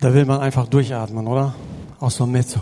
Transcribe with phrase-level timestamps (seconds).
[0.00, 1.54] Da will man einfach durchatmen, oder?
[1.98, 2.48] Auch so mit.
[2.48, 2.60] So.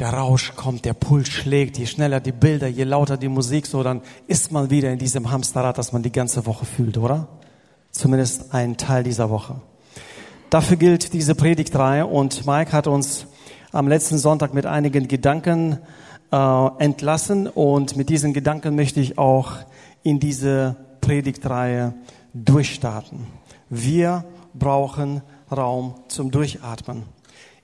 [0.00, 3.84] Der Rausch kommt, der Puls schlägt, je schneller die Bilder, je lauter die Musik, so
[3.84, 7.28] dann ist man wieder in diesem Hamsterrad, das man die ganze Woche fühlt, oder?
[7.92, 9.60] Zumindest einen Teil dieser Woche.
[10.50, 13.26] Dafür gilt diese Predigtreihe und Mike hat uns
[13.70, 15.78] am letzten Sonntag mit einigen Gedanken
[16.32, 19.52] äh, entlassen und mit diesen Gedanken möchte ich auch
[20.02, 21.94] in diese Predigtreihe
[22.34, 23.26] durchstarten.
[23.74, 27.04] Wir brauchen Raum zum Durchatmen.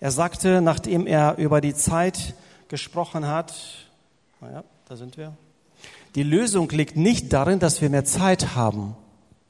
[0.00, 2.34] Er sagte, nachdem er über die Zeit
[2.68, 3.52] gesprochen hat,
[4.40, 5.36] naja, da sind wir,
[6.14, 8.96] die Lösung liegt nicht darin, dass wir mehr Zeit haben.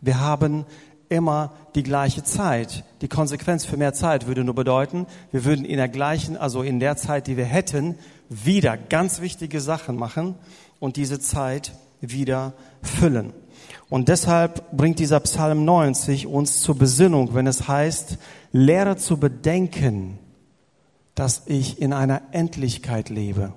[0.01, 0.67] Wir haben
[1.09, 2.83] immer die gleiche Zeit.
[3.03, 6.81] Die Konsequenz für mehr Zeit würde nur bedeuten, wir würden in der gleichen, also in
[6.81, 7.95] der Zeit, die wir hätten,
[8.29, 10.35] wieder ganz wichtige Sachen machen
[10.81, 11.71] und diese Zeit
[12.01, 13.33] wieder füllen.
[13.89, 18.19] Und deshalb bringt dieser Psalm 90 uns zur Besinnung, wenn es heißt,
[18.53, 20.19] lehre zu bedenken,
[21.15, 23.53] dass ich in einer Endlichkeit lebe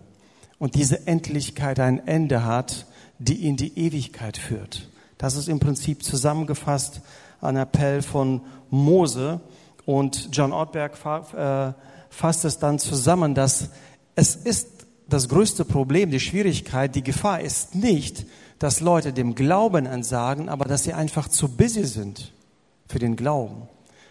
[0.58, 2.88] und diese Endlichkeit ein Ende hat,
[3.20, 4.89] die in die Ewigkeit führt.
[5.17, 7.02] Das ist im Prinzip zusammengefasst
[7.42, 9.42] ein Appell von Mose
[9.86, 10.94] und John Ortberg
[11.36, 11.73] äh,
[12.09, 13.70] fasst es dann zusammen, dass
[14.16, 18.25] es ist das größte Problem, die Schwierigkeit, die Gefahr ist nicht,
[18.59, 22.31] dass Leute dem Glauben entsagen, aber dass sie einfach zu busy sind
[22.88, 23.67] für den Glauben,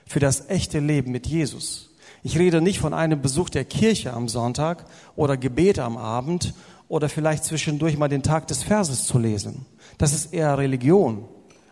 [0.06, 1.90] für das echte Leben mit Jesus.
[2.22, 4.84] Ich rede nicht von einem Besuch der Kirche am Sonntag
[5.16, 6.52] oder Gebet am Abend
[6.88, 9.64] oder vielleicht zwischendurch mal den Tag des Verses zu lesen.
[9.96, 11.24] Das ist eher Religion,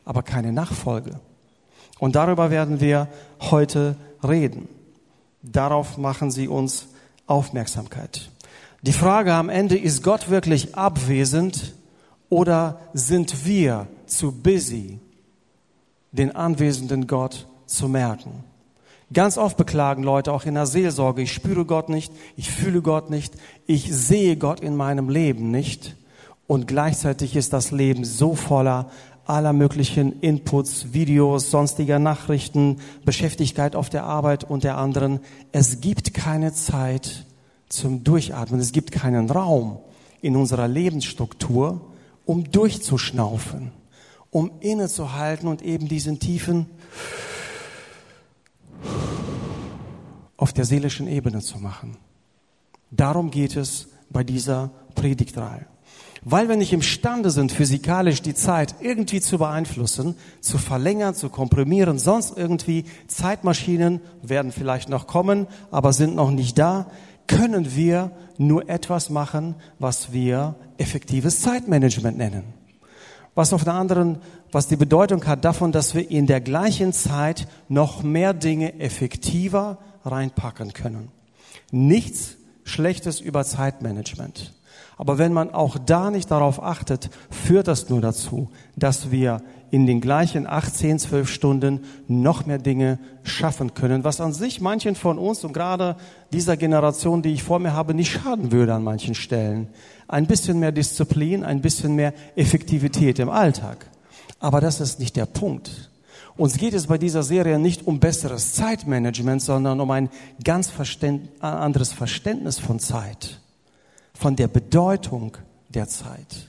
[0.04, 1.20] aber keine Nachfolge.
[1.98, 3.08] Und darüber werden wir
[3.40, 4.68] heute reden.
[5.42, 6.88] Darauf machen Sie uns
[7.26, 8.30] Aufmerksamkeit.
[8.82, 11.74] Die Frage am Ende, ist Gott wirklich abwesend
[12.28, 15.00] oder sind wir zu busy,
[16.12, 18.44] den anwesenden Gott zu merken?
[19.12, 23.10] Ganz oft beklagen Leute auch in der Seelsorge, ich spüre Gott nicht, ich fühle Gott
[23.10, 23.34] nicht,
[23.66, 25.96] ich sehe Gott in meinem Leben nicht.
[26.46, 28.90] Und gleichzeitig ist das Leben so voller
[29.24, 35.20] aller möglichen Inputs, Videos, sonstiger Nachrichten, Beschäftigkeit auf der Arbeit und der anderen.
[35.52, 37.26] Es gibt keine Zeit
[37.68, 38.60] zum Durchatmen.
[38.60, 39.78] Es gibt keinen Raum
[40.20, 41.80] in unserer Lebensstruktur,
[42.24, 43.72] um durchzuschnaufen,
[44.30, 46.66] um innezuhalten und eben diesen tiefen
[50.36, 51.96] auf der seelischen Ebene zu machen.
[52.90, 55.66] Darum geht es bei dieser Predigtreihe.
[56.22, 61.98] Weil wir nicht imstande sind, physikalisch die Zeit irgendwie zu beeinflussen, zu verlängern, zu komprimieren,
[61.98, 66.90] sonst irgendwie Zeitmaschinen werden vielleicht noch kommen, aber sind noch nicht da,
[67.28, 72.42] können wir nur etwas machen, was wir effektives Zeitmanagement nennen.
[73.36, 74.18] Was auf der anderen,
[74.50, 79.78] was die Bedeutung hat davon, dass wir in der gleichen Zeit noch mehr Dinge effektiver
[80.04, 81.12] reinpacken können.
[81.70, 84.54] Nichts Schlechtes über Zeitmanagement.
[84.96, 89.86] Aber wenn man auch da nicht darauf achtet, führt das nur dazu, dass wir in
[89.86, 95.18] den gleichen 18, 12 Stunden noch mehr Dinge schaffen können, was an sich manchen von
[95.18, 95.96] uns und gerade
[96.32, 99.68] dieser Generation, die ich vor mir habe, nicht schaden würde an manchen Stellen.
[100.08, 103.86] Ein bisschen mehr Disziplin, ein bisschen mehr Effektivität im Alltag.
[104.40, 105.90] Aber das ist nicht der Punkt.
[106.36, 110.08] Uns geht es bei dieser Serie nicht um besseres Zeitmanagement, sondern um ein
[110.44, 110.70] ganz
[111.40, 113.40] anderes Verständnis von Zeit
[114.18, 115.36] von der Bedeutung
[115.68, 116.48] der Zeit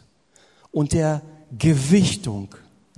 [0.71, 1.21] und der
[1.57, 2.49] Gewichtung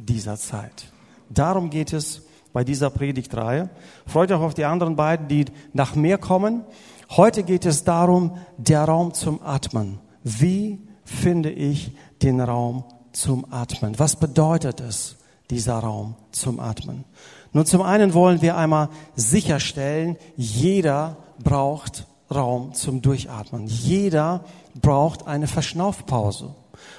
[0.05, 0.91] dieser Zeit.
[1.29, 2.23] Darum geht es
[2.53, 3.69] bei dieser Predigtreihe.
[4.05, 6.63] Freut euch auf die anderen beiden, die nach mir kommen.
[7.09, 9.99] Heute geht es darum, der Raum zum Atmen.
[10.23, 11.91] Wie finde ich
[12.21, 13.97] den Raum zum Atmen?
[13.99, 15.17] Was bedeutet es,
[15.49, 17.05] dieser Raum zum Atmen?
[17.53, 23.67] Nun, zum einen wollen wir einmal sicherstellen, jeder braucht Raum zum Durchatmen.
[23.67, 24.45] Jeder
[24.79, 26.55] braucht eine Verschnaufpause.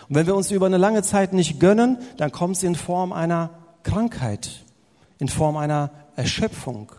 [0.09, 3.13] Und wenn wir uns über eine lange Zeit nicht gönnen, dann kommt sie in Form
[3.13, 3.51] einer
[3.83, 4.65] Krankheit,
[5.19, 6.93] in Form einer Erschöpfung.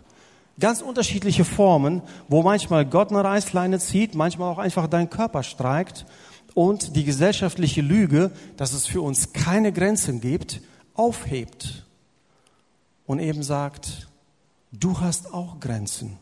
[0.60, 6.06] Ganz unterschiedliche Formen, wo manchmal Gott eine Reißleine zieht, manchmal auch einfach dein Körper streikt
[6.54, 10.62] und die gesellschaftliche Lüge, dass es für uns keine Grenzen gibt,
[10.94, 11.86] aufhebt
[13.06, 14.08] und eben sagt,
[14.72, 16.18] du hast auch Grenzen.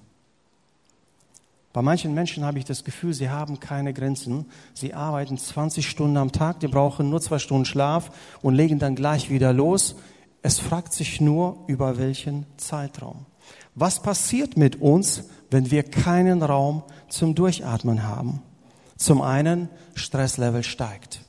[1.74, 4.46] Bei manchen Menschen habe ich das Gefühl, sie haben keine Grenzen.
[4.74, 8.96] Sie arbeiten 20 Stunden am Tag, die brauchen nur zwei Stunden Schlaf und legen dann
[8.96, 9.96] gleich wieder los.
[10.42, 13.26] Es fragt sich nur, über welchen Zeitraum.
[13.74, 18.42] Was passiert mit uns, wenn wir keinen Raum zum Durchatmen haben?
[18.98, 21.22] Zum einen, Stresslevel steigt.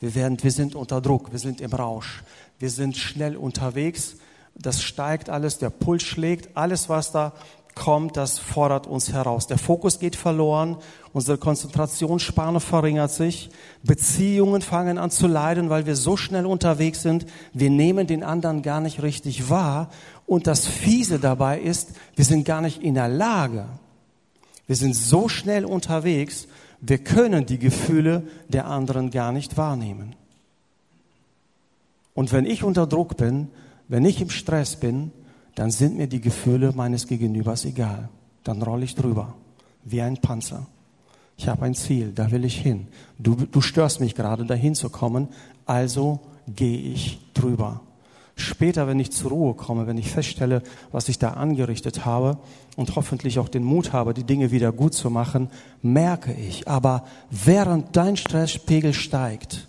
[0.00, 2.22] Wir, werden, wir sind unter Druck, wir sind im Rausch,
[2.58, 4.16] wir sind schnell unterwegs
[4.58, 7.34] das steigt alles, der Puls schlägt, alles, was da
[7.76, 9.46] kommt, das fordert uns heraus.
[9.46, 10.78] Der Fokus geht verloren,
[11.12, 13.50] unsere Konzentrationsspanne verringert sich,
[13.84, 18.62] Beziehungen fangen an zu leiden, weil wir so schnell unterwegs sind, wir nehmen den anderen
[18.62, 19.90] gar nicht richtig wahr
[20.26, 23.66] und das Fiese dabei ist, wir sind gar nicht in der Lage,
[24.66, 26.48] wir sind so schnell unterwegs,
[26.80, 30.16] wir können die Gefühle der anderen gar nicht wahrnehmen.
[32.14, 33.48] Und wenn ich unter Druck bin,
[33.88, 35.12] wenn ich im Stress bin,
[35.56, 38.10] dann sind mir die Gefühle meines Gegenübers egal.
[38.44, 39.34] Dann rolle ich drüber,
[39.84, 40.66] wie ein Panzer.
[41.38, 42.88] Ich habe ein Ziel, da will ich hin.
[43.18, 45.28] Du, du störst mich gerade, dahin zu kommen,
[45.64, 47.80] also gehe ich drüber.
[48.36, 50.62] Später, wenn ich zur Ruhe komme, wenn ich feststelle,
[50.92, 52.36] was ich da angerichtet habe
[52.76, 55.48] und hoffentlich auch den Mut habe, die Dinge wieder gut zu machen,
[55.80, 59.68] merke ich, aber während dein Stresspegel steigt,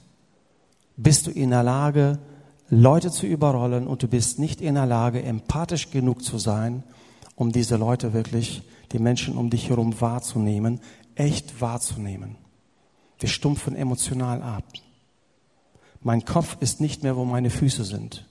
[0.98, 2.20] bist du in der Lage,
[2.70, 6.84] Leute zu überrollen und du bist nicht in der Lage, empathisch genug zu sein,
[7.36, 10.82] um diese Leute wirklich, die Menschen um dich herum wahrzunehmen,
[11.16, 12.36] echt wahrzunehmen.
[13.20, 14.66] Wir stumpfen emotional ab.
[16.02, 18.26] Mein Kopf ist nicht mehr, wo meine Füße sind.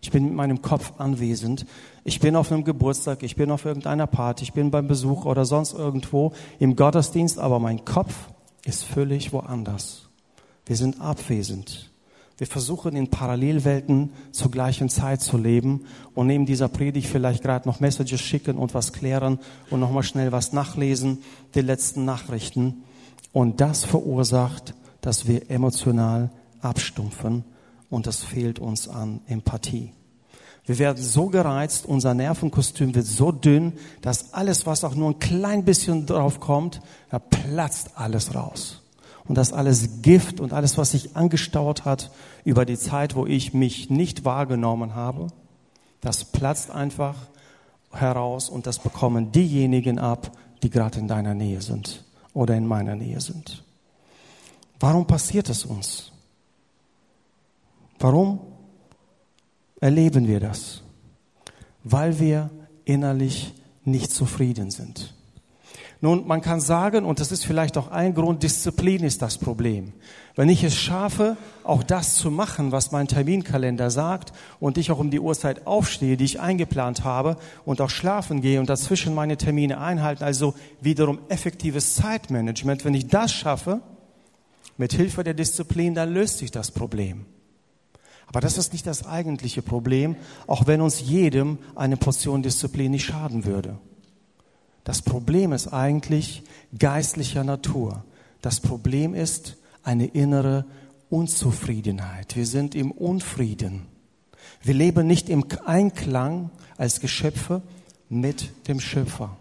[0.00, 1.66] Ich bin mit meinem Kopf anwesend.
[2.04, 5.44] Ich bin auf einem Geburtstag, ich bin auf irgendeiner Party, ich bin beim Besuch oder
[5.44, 8.14] sonst irgendwo im Gottesdienst, aber mein Kopf
[8.64, 10.08] ist völlig woanders.
[10.66, 11.87] Wir sind abwesend.
[12.38, 17.68] Wir versuchen in Parallelwelten zur gleichen Zeit zu leben und neben dieser Predigt vielleicht gerade
[17.68, 19.40] noch Messages schicken und was klären
[19.70, 21.18] und nochmal schnell was nachlesen,
[21.56, 22.84] die letzten Nachrichten.
[23.32, 26.30] Und das verursacht, dass wir emotional
[26.60, 27.44] abstumpfen
[27.90, 29.92] und das fehlt uns an Empathie.
[30.64, 35.18] Wir werden so gereizt, unser Nervenkostüm wird so dünn, dass alles, was auch nur ein
[35.18, 38.82] klein bisschen drauf kommt, da platzt alles raus.
[39.28, 42.10] Und das alles Gift und alles, was sich angestaut hat
[42.44, 45.28] über die Zeit, wo ich mich nicht wahrgenommen habe,
[46.00, 47.14] das platzt einfach
[47.92, 50.32] heraus und das bekommen diejenigen ab,
[50.62, 53.64] die gerade in deiner Nähe sind oder in meiner Nähe sind.
[54.80, 56.12] Warum passiert es uns?
[57.98, 58.40] Warum
[59.80, 60.82] erleben wir das?
[61.84, 62.50] Weil wir
[62.84, 63.52] innerlich
[63.84, 65.14] nicht zufrieden sind.
[66.00, 69.92] Nun, man kann sagen, und das ist vielleicht auch ein Grund, Disziplin ist das Problem.
[70.36, 75.00] Wenn ich es schaffe, auch das zu machen, was mein Terminkalender sagt, und ich auch
[75.00, 79.36] um die Uhrzeit aufstehe, die ich eingeplant habe, und auch schlafen gehe und dazwischen meine
[79.36, 83.80] Termine einhalten, also wiederum effektives Zeitmanagement, wenn ich das schaffe,
[84.76, 87.26] mit Hilfe der Disziplin, dann löst sich das Problem.
[88.28, 90.14] Aber das ist nicht das eigentliche Problem,
[90.46, 93.78] auch wenn uns jedem eine Portion Disziplin nicht schaden würde.
[94.88, 96.44] Das Problem ist eigentlich
[96.78, 98.04] geistlicher Natur.
[98.40, 100.64] Das Problem ist eine innere
[101.10, 102.36] Unzufriedenheit.
[102.36, 103.82] Wir sind im Unfrieden.
[104.62, 106.48] Wir leben nicht im Einklang
[106.78, 107.60] als Geschöpfe
[108.08, 109.36] mit dem Schöpfer.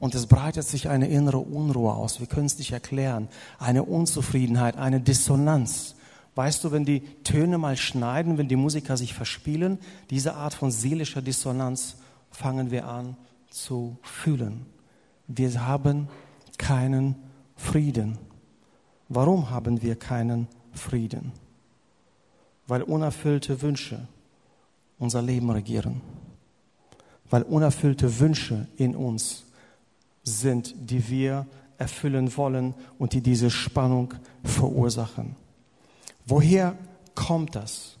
[0.00, 2.18] Und es breitet sich eine innere Unruhe aus.
[2.18, 3.28] Wir können es nicht erklären.
[3.60, 5.94] Eine Unzufriedenheit, eine Dissonanz.
[6.34, 9.78] Weißt du, wenn die Töne mal schneiden, wenn die Musiker sich verspielen,
[10.10, 11.98] diese Art von seelischer Dissonanz
[12.32, 13.16] fangen wir an
[13.56, 14.66] zu fühlen.
[15.26, 16.08] Wir haben
[16.58, 17.16] keinen
[17.56, 18.18] Frieden.
[19.08, 21.32] Warum haben wir keinen Frieden?
[22.66, 24.06] Weil unerfüllte Wünsche
[24.98, 26.00] unser Leben regieren.
[27.30, 29.44] Weil unerfüllte Wünsche in uns
[30.22, 31.46] sind, die wir
[31.78, 35.36] erfüllen wollen und die diese Spannung verursachen.
[36.26, 36.76] Woher
[37.14, 37.96] kommt das?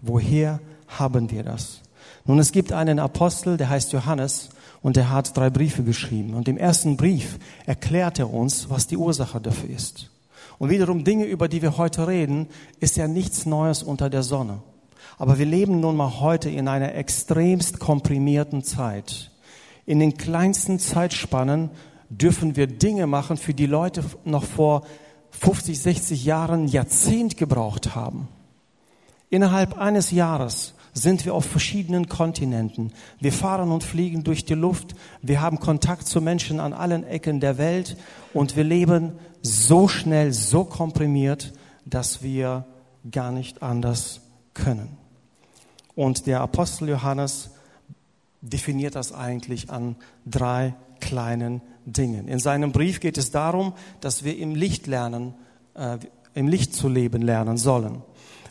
[0.00, 1.82] Woher haben wir das?
[2.24, 4.50] Nun, es gibt einen Apostel, der heißt Johannes
[4.82, 6.34] und der hat drei Briefe geschrieben.
[6.34, 10.10] Und im ersten Brief erklärt er uns, was die Ursache dafür ist.
[10.58, 12.48] Und wiederum Dinge, über die wir heute reden,
[12.80, 14.60] ist ja nichts Neues unter der Sonne.
[15.16, 19.30] Aber wir leben nun mal heute in einer extremst komprimierten Zeit.
[19.86, 21.70] In den kleinsten Zeitspannen
[22.08, 24.82] dürfen wir Dinge machen, für die Leute noch vor
[25.30, 28.28] 50, 60 Jahren Jahrzehnt gebraucht haben.
[29.30, 32.92] Innerhalb eines Jahres sind wir auf verschiedenen Kontinenten.
[33.20, 34.94] Wir fahren und fliegen durch die Luft.
[35.22, 37.96] Wir haben Kontakt zu Menschen an allen Ecken der Welt
[38.34, 39.12] und wir leben
[39.42, 41.52] so schnell, so komprimiert,
[41.86, 42.66] dass wir
[43.10, 44.20] gar nicht anders
[44.54, 44.96] können.
[45.94, 47.50] Und der Apostel Johannes
[48.40, 52.28] definiert das eigentlich an drei kleinen Dingen.
[52.28, 55.34] In seinem Brief geht es darum, dass wir im Licht lernen,
[55.74, 55.98] äh,
[56.34, 58.02] im Licht zu leben lernen sollen.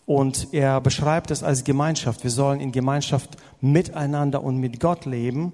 [0.07, 2.23] Und er beschreibt es als Gemeinschaft.
[2.23, 5.51] Wir sollen in Gemeinschaft miteinander und mit Gott leben.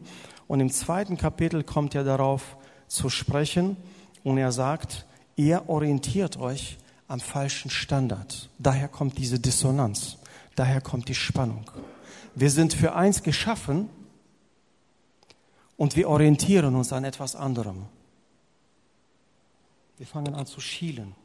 [0.48, 2.55] Und im zweiten Kapitel kommt er darauf
[2.88, 3.75] zu sprechen
[4.24, 8.48] und er sagt, ihr orientiert euch am falschen Standard.
[8.60, 10.17] Daher kommt diese Dissonanz.
[10.55, 11.72] Daher kommt die Spannung.
[12.36, 13.89] Wir sind für eins geschaffen
[15.77, 17.86] und wir orientieren uns an etwas anderem.
[19.98, 21.15] Wir fangen an zu schielen.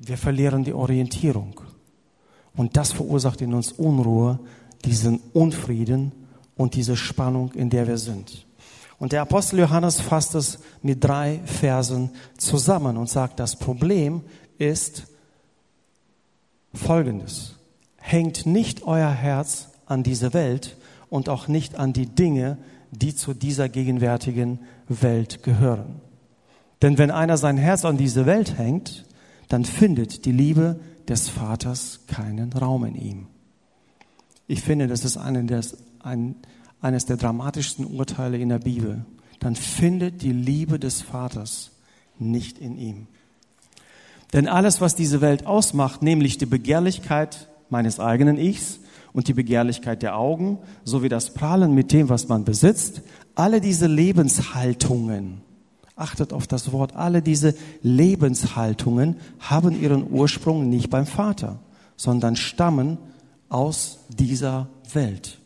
[0.00, 1.60] Wir verlieren die Orientierung.
[2.54, 4.38] Und das verursacht in uns Unruhe,
[4.84, 6.12] diesen Unfrieden
[6.56, 8.46] und diese Spannung, in der wir sind.
[8.98, 14.22] Und der Apostel Johannes fasst es mit drei Versen zusammen und sagt, das Problem
[14.58, 15.04] ist
[16.74, 17.54] folgendes.
[17.96, 20.76] Hängt nicht euer Herz an diese Welt
[21.10, 22.58] und auch nicht an die Dinge,
[22.90, 26.00] die zu dieser gegenwärtigen Welt gehören.
[26.82, 29.04] Denn wenn einer sein Herz an diese Welt hängt,
[29.48, 33.26] dann findet die Liebe des Vaters keinen Raum in ihm.
[34.46, 36.36] Ich finde, das ist eines, ein,
[36.80, 39.04] eines der dramatischsten Urteile in der Bibel.
[39.40, 41.70] Dann findet die Liebe des Vaters
[42.18, 43.06] nicht in ihm.
[44.32, 48.80] Denn alles, was diese Welt ausmacht, nämlich die Begehrlichkeit meines eigenen Ichs
[49.12, 53.02] und die Begehrlichkeit der Augen, sowie das Prahlen mit dem, was man besitzt,
[53.34, 55.40] alle diese Lebenshaltungen,
[55.98, 61.58] achtet auf das Wort, alle diese Lebenshaltungen haben ihren Ursprung nicht beim Vater,
[61.96, 62.98] sondern stammen
[63.48, 65.38] aus dieser Welt.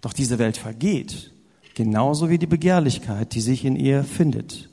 [0.00, 1.32] Doch diese Welt vergeht,
[1.74, 4.68] genauso wie die Begehrlichkeit, die sich in ihr findet.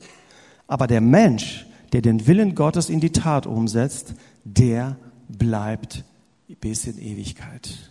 [0.66, 4.96] Aber der Mensch, der den Willen Gottes in die Tat umsetzt, der
[5.28, 6.04] bleibt
[6.60, 7.90] bis in Ewigkeit.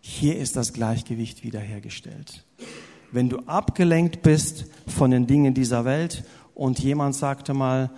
[0.00, 2.44] Hier ist das Gleichgewicht wiederhergestellt.
[3.12, 6.24] Wenn du abgelenkt bist von den Dingen dieser Welt
[6.56, 7.90] und jemand sagte mal,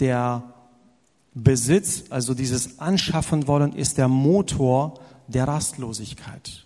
[0.00, 0.42] der
[1.34, 4.94] Besitz, also dieses Anschaffen wollen, ist der Motor
[5.28, 6.64] der Rastlosigkeit.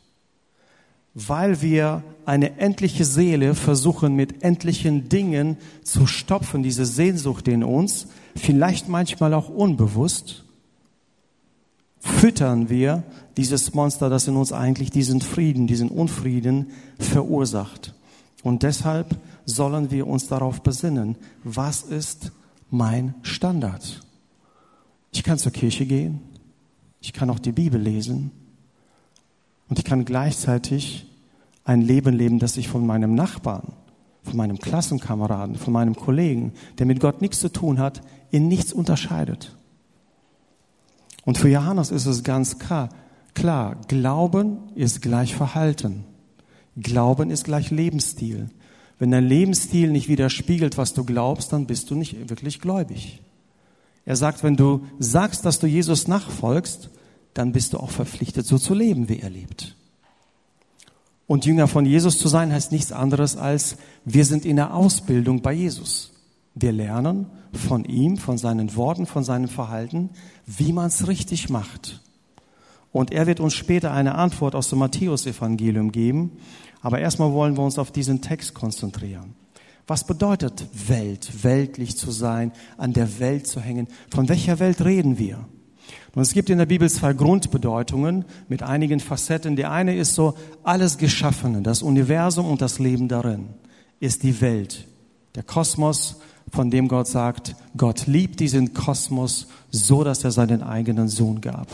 [1.15, 8.07] Weil wir eine endliche Seele versuchen mit endlichen Dingen zu stopfen, diese Sehnsucht in uns,
[8.37, 10.45] vielleicht manchmal auch unbewusst,
[11.99, 13.03] füttern wir
[13.37, 17.95] dieses Monster, das in uns eigentlich diesen Frieden, diesen Unfrieden verursacht.
[18.43, 22.33] Und deshalb sollen wir uns darauf besinnen, was ist
[22.71, 24.01] mein Standard?
[25.13, 26.21] Ich kann zur Kirche gehen,
[27.01, 28.31] ich kann auch die Bibel lesen
[29.69, 31.07] und ich kann gleichzeitig
[31.65, 33.73] ein Leben leben, das sich von meinem Nachbarn,
[34.23, 38.73] von meinem Klassenkameraden, von meinem Kollegen, der mit Gott nichts zu tun hat, in nichts
[38.73, 39.57] unterscheidet.
[41.25, 42.89] Und für Johannes ist es ganz klar,
[43.35, 46.05] klar, Glauben ist gleich Verhalten.
[46.77, 48.49] Glauben ist gleich Lebensstil.
[49.03, 53.21] Wenn dein Lebensstil nicht widerspiegelt, was du glaubst, dann bist du nicht wirklich gläubig.
[54.05, 56.89] Er sagt, wenn du sagst, dass du Jesus nachfolgst,
[57.35, 59.75] dann bist du auch verpflichtet, so zu leben, wie er lebt.
[61.27, 65.43] Und Jünger von Jesus zu sein heißt nichts anderes als, wir sind in der Ausbildung
[65.43, 66.13] bei Jesus.
[66.55, 70.11] Wir lernen von ihm, von seinen Worten, von seinem Verhalten,
[70.47, 72.01] wie man es richtig macht.
[72.93, 76.37] Und er wird uns später eine Antwort aus dem Matthäusevangelium geben.
[76.83, 79.35] Aber erstmal wollen wir uns auf diesen Text konzentrieren.
[79.87, 83.89] Was bedeutet Welt, weltlich zu sein, an der Welt zu hängen?
[84.11, 85.47] Von welcher Welt reden wir?
[86.15, 89.57] Und es gibt in der Bibel zwei Grundbedeutungen mit einigen Facetten.
[89.57, 93.49] Die eine ist so, alles Geschaffene, das Universum und das Leben darin
[93.99, 94.89] ist die Welt,
[95.37, 96.17] der Kosmos,
[96.51, 101.69] von dem Gott sagt, Gott liebt diesen Kosmos so, dass er seinen eigenen Sohn gab.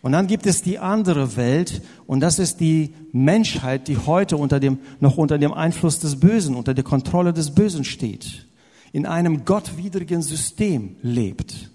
[0.00, 4.60] Und dann gibt es die andere Welt und das ist die Menschheit, die heute unter
[4.60, 8.46] dem, noch unter dem Einfluss des Bösen, unter der Kontrolle des Bösen steht,
[8.92, 11.70] in einem gottwidrigen System lebt.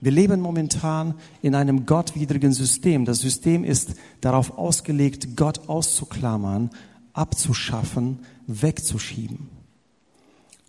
[0.00, 3.06] Wir leben momentan in einem gottwidrigen System.
[3.06, 6.68] Das System ist darauf ausgelegt, Gott auszuklammern,
[7.14, 9.48] abzuschaffen, wegzuschieben.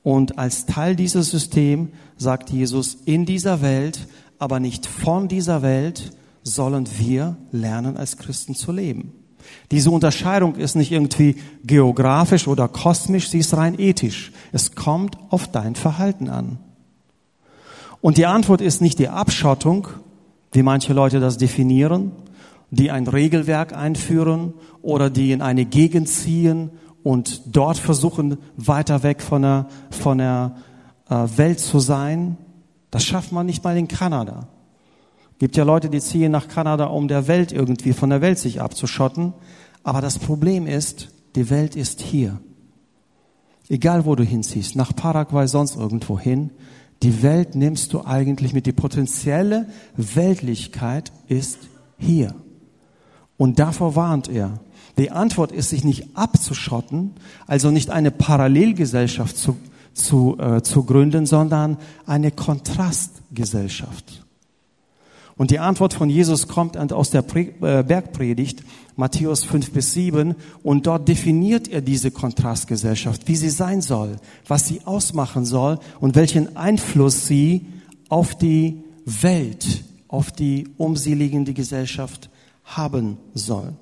[0.03, 4.07] Und als Teil dieses Systems sagt Jesus, in dieser Welt,
[4.39, 6.11] aber nicht von dieser Welt,
[6.45, 9.11] sollen wir lernen, als Christen zu leben.
[9.71, 14.31] Diese Unterscheidung ist nicht irgendwie geografisch oder kosmisch, sie ist rein ethisch.
[14.51, 16.59] Es kommt auf dein Verhalten an.
[17.99, 19.87] Und die Antwort ist nicht die Abschottung,
[20.51, 22.11] wie manche Leute das definieren,
[22.69, 26.69] die ein Regelwerk einführen oder die in eine Gegend ziehen
[27.03, 30.55] und dort versuchen, weiter weg von der, von der
[31.09, 32.37] äh, Welt zu sein.
[32.91, 34.47] Das schafft man nicht mal in Kanada.
[35.37, 38.61] Gibt ja Leute, die ziehen nach Kanada, um der Welt irgendwie, von der Welt sich
[38.61, 39.33] abzuschotten.
[39.83, 42.39] Aber das Problem ist, die Welt ist hier.
[43.67, 46.51] Egal wo du hinziehst, nach Paraguay, sonst irgendwo hin,
[47.03, 48.65] die Welt nimmst du eigentlich mit.
[48.65, 51.59] Die potenzielle Weltlichkeit ist
[51.97, 52.33] hier.
[53.37, 54.59] Und davor warnt er.
[54.97, 57.11] Die Antwort ist, sich nicht abzuschotten,
[57.47, 59.57] also nicht eine Parallelgesellschaft zu,
[59.93, 64.24] zu, äh, zu gründen, sondern eine Kontrastgesellschaft.
[65.37, 68.63] Und die Antwort von Jesus kommt aus der äh, Bergpredigt,
[68.95, 74.15] Matthäus 5 bis 7, und dort definiert er diese Kontrastgesellschaft, wie sie sein soll,
[74.47, 77.65] was sie ausmachen soll und welchen Einfluss sie
[78.07, 82.29] auf die Welt, auf die um sie liegende Gesellschaft
[82.63, 83.73] haben soll.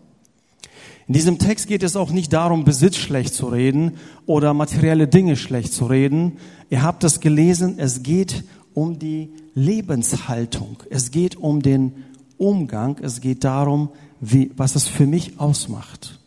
[1.08, 5.36] In diesem Text geht es auch nicht darum, Besitz schlecht zu reden oder materielle Dinge
[5.36, 6.38] schlecht zu reden.
[6.70, 10.84] Ihr habt es gelesen, es geht um die Lebenshaltung.
[10.90, 12.04] Es geht um den
[12.38, 12.98] Umgang.
[13.00, 13.90] Es geht darum,
[14.20, 16.20] wie, was es für mich ausmacht.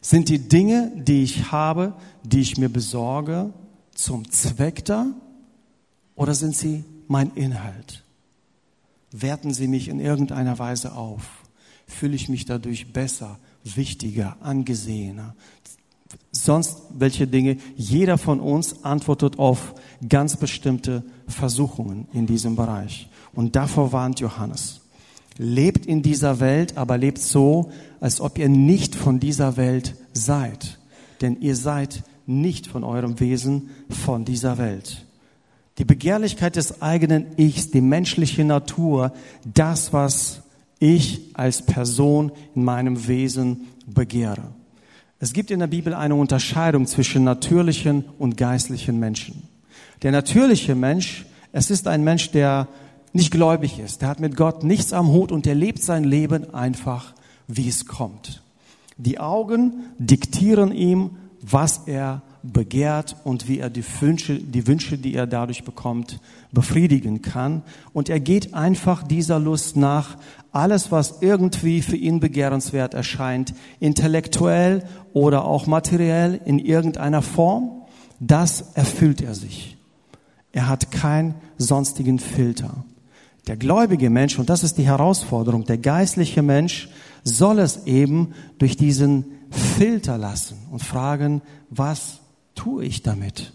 [0.00, 3.52] Sind die Dinge, die ich habe, die ich mir besorge,
[3.94, 5.06] zum Zweck da?
[6.14, 8.04] Oder sind sie mein Inhalt?
[9.10, 11.42] Werten sie mich in irgendeiner Weise auf?
[11.86, 15.34] Fühle ich mich dadurch besser, wichtiger, angesehener?
[16.32, 17.58] Sonst welche Dinge.
[17.76, 19.74] Jeder von uns antwortet auf
[20.08, 23.08] ganz bestimmte Versuchungen in diesem Bereich.
[23.34, 24.80] Und davor warnt Johannes.
[25.36, 30.78] Lebt in dieser Welt, aber lebt so, als ob ihr nicht von dieser Welt seid.
[31.20, 35.06] Denn ihr seid nicht von eurem Wesen von dieser Welt.
[35.78, 39.12] Die Begehrlichkeit des eigenen Ichs, die menschliche Natur,
[39.44, 40.42] das, was
[40.80, 44.57] ich als Person in meinem Wesen begehre.
[45.20, 49.42] Es gibt in der Bibel eine Unterscheidung zwischen natürlichen und geistlichen Menschen.
[50.02, 52.68] Der natürliche Mensch, es ist ein Mensch, der
[53.12, 54.02] nicht gläubig ist.
[54.02, 57.14] Der hat mit Gott nichts am Hut und der lebt sein Leben einfach,
[57.48, 58.42] wie es kommt.
[58.96, 65.14] Die Augen diktieren ihm, was er begehrt und wie er die Wünsche, die Wünsche, die
[65.14, 66.20] er dadurch bekommt,
[66.52, 67.62] befriedigen kann.
[67.92, 70.16] Und er geht einfach dieser Lust nach,
[70.52, 77.82] alles, was irgendwie für ihn begehrenswert erscheint, intellektuell oder auch materiell in irgendeiner Form,
[78.18, 79.76] das erfüllt er sich.
[80.52, 82.84] Er hat keinen sonstigen Filter.
[83.46, 86.88] Der gläubige Mensch, und das ist die Herausforderung, der geistliche Mensch
[87.24, 92.20] soll es eben durch diesen Filter lassen und fragen, was
[92.58, 93.52] tue ich damit?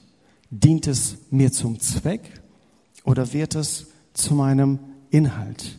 [0.49, 2.21] Dient es mir zum Zweck
[3.03, 5.77] oder wird es zu meinem Inhalt?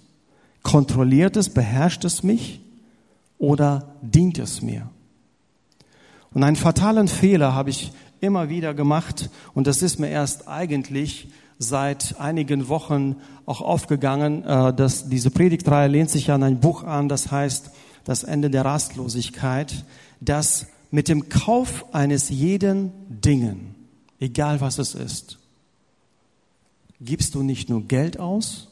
[0.62, 2.60] Kontrolliert es, beherrscht es mich
[3.38, 4.90] oder dient es mir?
[6.34, 11.28] Und einen fatalen Fehler habe ich immer wieder gemacht und das ist mir erst eigentlich
[11.58, 14.44] seit einigen Wochen auch aufgegangen.
[14.44, 17.70] Äh, dass diese Predigtreihe lehnt sich an ein Buch an, das heißt
[18.04, 19.86] Das Ende der Rastlosigkeit,
[20.20, 23.74] das mit dem Kauf eines jeden Dingen,
[24.20, 25.38] egal was es ist,
[27.00, 28.68] gibst du nicht nur Geld aus,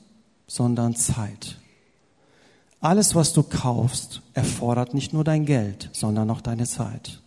[0.46, 1.58] sondern Zeit.
[2.80, 7.20] Alles, was du kaufst, erfordert nicht nur dein Geld, sondern auch deine Zeit.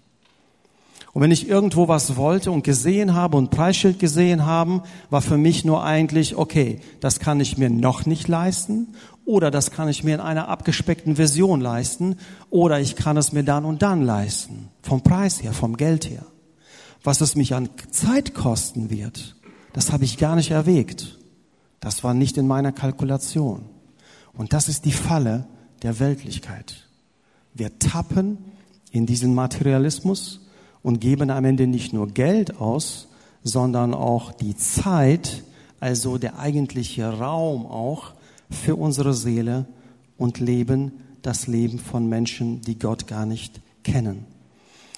[1.11, 5.37] Und wenn ich irgendwo was wollte und gesehen habe und Preisschild gesehen haben, war für
[5.37, 10.03] mich nur eigentlich, okay, das kann ich mir noch nicht leisten oder das kann ich
[10.03, 12.17] mir in einer abgespeckten Version leisten
[12.49, 14.69] oder ich kann es mir dann und dann leisten.
[14.81, 16.25] Vom Preis her, vom Geld her.
[17.03, 19.35] Was es mich an Zeit kosten wird,
[19.73, 21.17] das habe ich gar nicht erwägt.
[21.79, 23.65] Das war nicht in meiner Kalkulation.
[24.33, 25.45] Und das ist die Falle
[25.81, 26.87] der Weltlichkeit.
[27.53, 28.37] Wir tappen
[28.91, 30.47] in diesen Materialismus
[30.81, 33.07] und geben am Ende nicht nur Geld aus,
[33.43, 35.43] sondern auch die Zeit,
[35.79, 38.14] also der eigentliche Raum auch
[38.49, 39.65] für unsere Seele
[40.17, 44.25] und leben das Leben von Menschen, die Gott gar nicht kennen.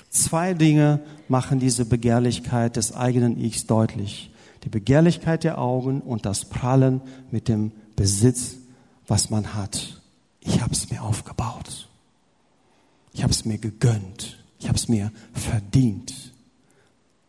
[0.10, 4.32] Zwei Dinge machen diese Begehrlichkeit des eigenen Ichs deutlich.
[4.64, 8.56] Die Begehrlichkeit der Augen und das Prallen mit dem Besitz,
[9.08, 10.02] was man hat.
[10.42, 11.88] Ich habe es mir aufgebaut.
[13.14, 14.44] Ich habe es mir gegönnt.
[14.60, 16.34] Ich habe es mir verdient.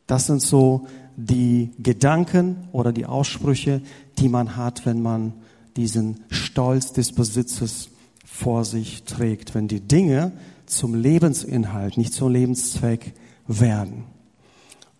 [0.07, 3.83] Das sind so die Gedanken oder die Aussprüche,
[4.19, 5.35] die man hat, wenn man
[5.79, 7.88] diesen Stolz des Besitzes
[8.27, 10.33] vor sich trägt, wenn die Dinge
[10.67, 13.14] zum Lebensinhalt, nicht zum Lebenszweck
[13.47, 14.05] werden.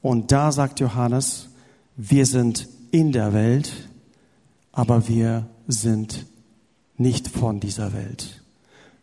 [0.01, 1.49] Und da sagt Johannes,
[1.97, 3.73] wir sind in der Welt,
[4.71, 6.27] aber wir sind
[6.97, 8.43] nicht von dieser Welt.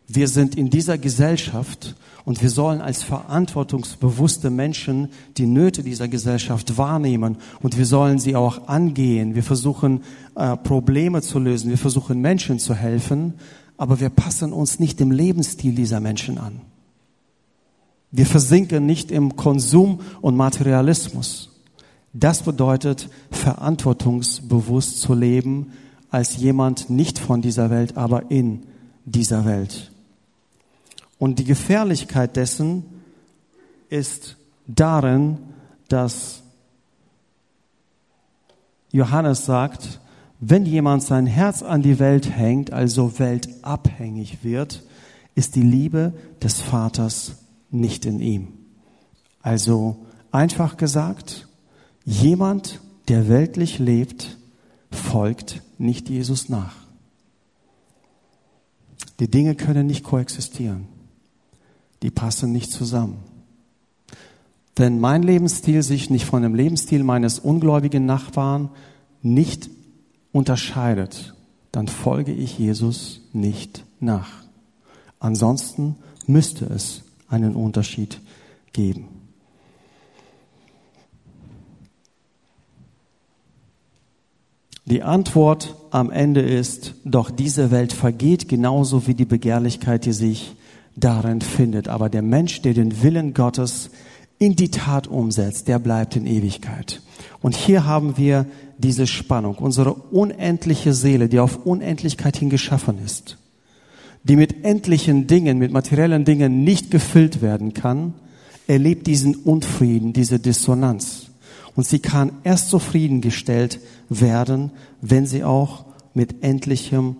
[0.08, 6.78] Wir sind in dieser Gesellschaft und wir sollen als verantwortungsbewusste Menschen die Nöte dieser Gesellschaft
[6.78, 9.34] wahrnehmen und wir sollen sie auch angehen.
[9.34, 10.02] Wir versuchen
[10.36, 13.34] äh, Probleme zu lösen, wir versuchen Menschen zu helfen,
[13.76, 16.60] aber wir passen uns nicht dem Lebensstil dieser Menschen an.
[18.12, 21.50] Wir versinken nicht im Konsum und Materialismus.
[22.12, 25.72] Das bedeutet, verantwortungsbewusst zu leben
[26.10, 28.62] als jemand nicht von dieser Welt, aber in
[29.04, 29.92] dieser Welt.
[31.18, 32.84] Und die Gefährlichkeit dessen
[33.88, 35.38] ist darin,
[35.88, 36.42] dass
[38.92, 40.00] Johannes sagt,
[40.40, 44.82] wenn jemand sein Herz an die Welt hängt, also weltabhängig wird,
[45.34, 47.36] ist die Liebe des Vaters
[47.70, 48.48] nicht in ihm.
[49.42, 51.48] Also einfach gesagt,
[52.04, 54.38] jemand, der weltlich lebt,
[54.90, 56.74] folgt nicht Jesus nach.
[59.20, 60.95] Die Dinge können nicht koexistieren.
[62.02, 63.18] Die passen nicht zusammen.
[64.74, 68.68] Wenn mein Lebensstil sich nicht von dem Lebensstil meines ungläubigen Nachbarn
[69.22, 69.70] nicht
[70.32, 71.34] unterscheidet,
[71.72, 74.28] dann folge ich Jesus nicht nach.
[75.18, 78.20] Ansonsten müsste es einen Unterschied
[78.72, 79.08] geben.
[84.84, 90.54] Die Antwort am Ende ist, doch diese Welt vergeht genauso wie die Begehrlichkeit, die sich
[90.96, 91.88] darin findet.
[91.88, 93.90] Aber der Mensch, der den Willen Gottes
[94.38, 97.02] in die Tat umsetzt, der bleibt in Ewigkeit.
[97.40, 98.46] Und hier haben wir
[98.78, 103.38] diese Spannung, unsere unendliche Seele, die auf Unendlichkeit hin geschaffen ist,
[104.24, 108.14] die mit endlichen Dingen, mit materiellen Dingen nicht gefüllt werden kann,
[108.66, 111.26] erlebt diesen Unfrieden, diese Dissonanz.
[111.74, 117.16] Und sie kann erst zufriedengestellt werden, wenn sie auch mit endlichem,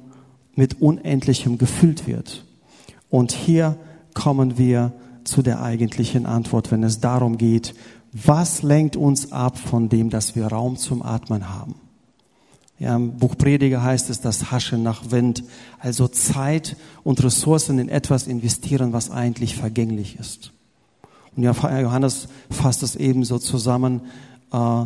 [0.55, 2.46] mit unendlichem gefüllt wird.
[3.17, 3.79] Und hier
[4.13, 4.93] kommen wir
[5.25, 7.75] zu der eigentlichen Antwort, wenn es darum geht,
[8.13, 11.77] was lenkt uns ab von dem, dass wir Raum zum Atmen haben.
[12.79, 15.45] Ja, Im Buch Prediger heißt es das Haschen nach Wind,
[15.79, 20.53] also Zeit und Ressourcen in etwas investieren, was eigentlich vergänglich ist.
[21.35, 24.03] Und Johannes fasst es ebenso zusammen,
[24.53, 24.85] äh,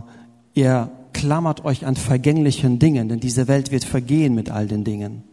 [0.54, 5.24] ihr klammert euch an vergänglichen Dingen, denn diese Welt wird vergehen mit all den Dingen.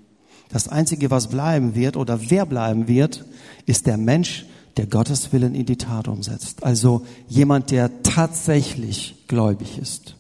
[0.50, 3.26] Das Einzige, was bleiben wird oder wer bleiben wird,
[3.66, 4.46] ist der Mensch,
[4.78, 6.64] der Gottes Willen in die Tat umsetzt.
[6.64, 10.16] Also jemand, der tatsächlich gläubig ist.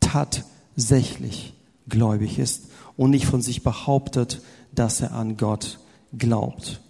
[0.00, 1.54] Tatsächlich
[1.88, 5.78] gläubig ist und nicht von sich behauptet, dass er an Gott
[6.16, 6.80] glaubt.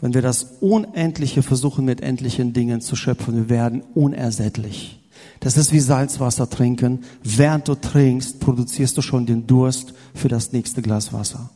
[0.00, 5.00] Wenn wir das Unendliche versuchen mit endlichen Dingen zu schöpfen, wir werden unersättlich.
[5.40, 7.04] Das ist wie Salzwasser trinken.
[7.22, 11.50] Während du trinkst, produzierst du schon den Durst für das nächste Glas Wasser.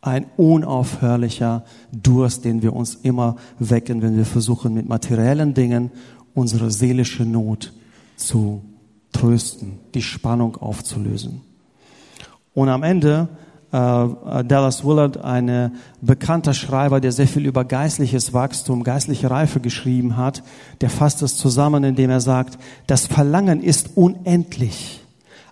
[0.00, 5.90] Ein unaufhörlicher Durst, den wir uns immer wecken, wenn wir versuchen, mit materiellen Dingen
[6.34, 7.72] unsere seelische Not
[8.16, 8.62] zu
[9.12, 11.40] trösten, die Spannung aufzulösen.
[12.54, 13.28] Und am Ende
[13.72, 20.16] äh, Dallas Willard, ein bekannter Schreiber, der sehr viel über geistliches Wachstum, geistliche Reife geschrieben
[20.16, 20.42] hat,
[20.80, 25.04] der fasst es zusammen, indem er sagt, das Verlangen ist unendlich,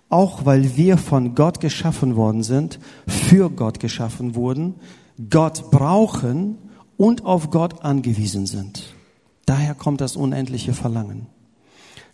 [0.09, 4.75] auch weil wir von Gott geschaffen worden sind, für Gott geschaffen wurden,
[5.29, 6.57] Gott brauchen
[6.95, 8.95] und auf Gott angewiesen sind.
[9.45, 11.27] Daher kommt das unendliche Verlangen.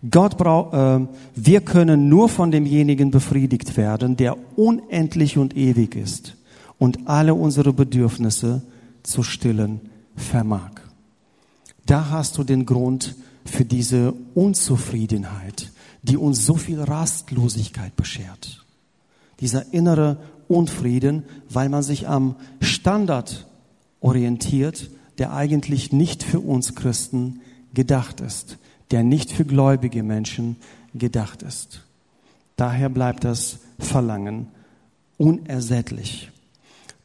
[0.10, 6.36] Gott braucht, äh, wir können nur von demjenigen befriedigt werden, der unendlich und ewig ist
[6.78, 8.64] und alle unsere Bedürfnisse
[9.04, 9.80] zu stillen
[10.16, 10.72] vermag.
[11.86, 15.72] Da hast du den Grund für diese Unzufriedenheit,
[16.04, 18.64] die uns so viel Rastlosigkeit beschert.
[19.40, 23.48] Dieser innere Unfrieden, weil man sich am Standard
[24.02, 27.42] orientiert, der eigentlich nicht für uns Christen
[27.74, 28.58] gedacht ist
[28.94, 30.56] der nicht für gläubige Menschen
[30.94, 31.82] gedacht ist.
[32.56, 34.50] Daher bleibt das Verlangen
[35.18, 36.30] unersättlich.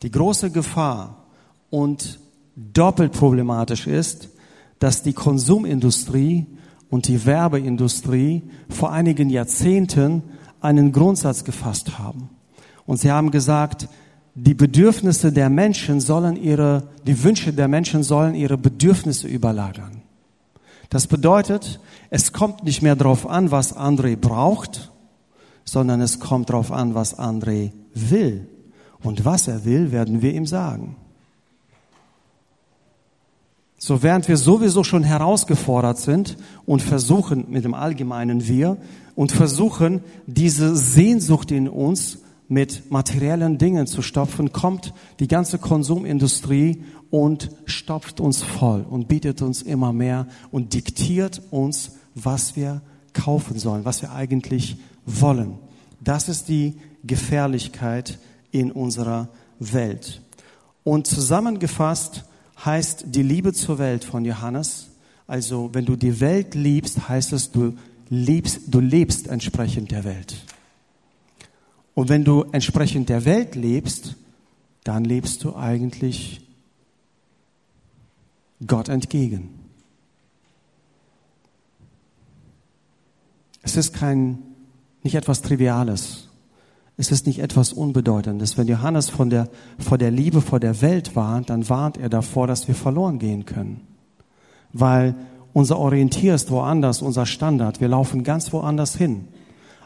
[0.03, 1.25] Die große Gefahr
[1.71, 2.21] und
[2.57, 4.29] doppelt problematisch ist,
[4.81, 6.47] dass die Konsumindustrie
[6.91, 10.23] und die Werbeindustrie vor einigen Jahrzehnten
[10.61, 12.31] einen Grundsatz gefasst haben.
[12.87, 13.89] Und sie haben gesagt,
[14.35, 20.03] die Bedürfnisse der Menschen sollen ihre, die Wünsche der Menschen sollen ihre Bedürfnisse überlagern.
[20.91, 24.91] Das bedeutet, es kommt nicht mehr darauf an, was André braucht,
[25.65, 28.49] sondern es kommt darauf an, was André will.
[29.03, 30.97] Und was er will, werden wir ihm sagen.
[33.81, 36.37] So während wir sowieso schon herausgefordert sind
[36.67, 38.77] und versuchen mit dem allgemeinen Wir
[39.15, 46.83] und versuchen, diese Sehnsucht in uns mit materiellen Dingen zu stopfen, kommt die ganze Konsumindustrie
[47.11, 53.59] und stopft uns voll und bietet uns immer mehr und diktiert uns, was wir kaufen
[53.59, 55.59] sollen, was wir eigentlich wollen.
[56.03, 58.19] Das ist die Gefährlichkeit
[58.51, 59.29] in unserer
[59.61, 60.23] Welt.
[60.83, 62.25] Und zusammengefasst
[62.65, 64.89] heißt die Liebe zur Welt von Johannes,
[65.27, 67.77] also wenn du die Welt liebst, heißt es, du
[68.09, 70.37] liebst, du lebst entsprechend der Welt.
[71.95, 74.17] Und wenn du entsprechend der Welt lebst,
[74.85, 76.41] dann lebst du eigentlich
[78.67, 79.51] Gott entgegen.
[83.63, 84.39] Es ist kein,
[85.03, 86.28] nicht etwas Triviales.
[87.01, 88.59] Es ist nicht etwas Unbedeutendes.
[88.59, 92.49] Wenn Johannes von der, vor der Liebe vor der Welt warnt, dann warnt er davor,
[92.49, 93.83] dass wir verloren gehen können.
[94.73, 95.15] Weil
[95.53, 97.81] unser Orientier ist woanders, unser Standard.
[97.81, 99.29] Wir laufen ganz woanders hin.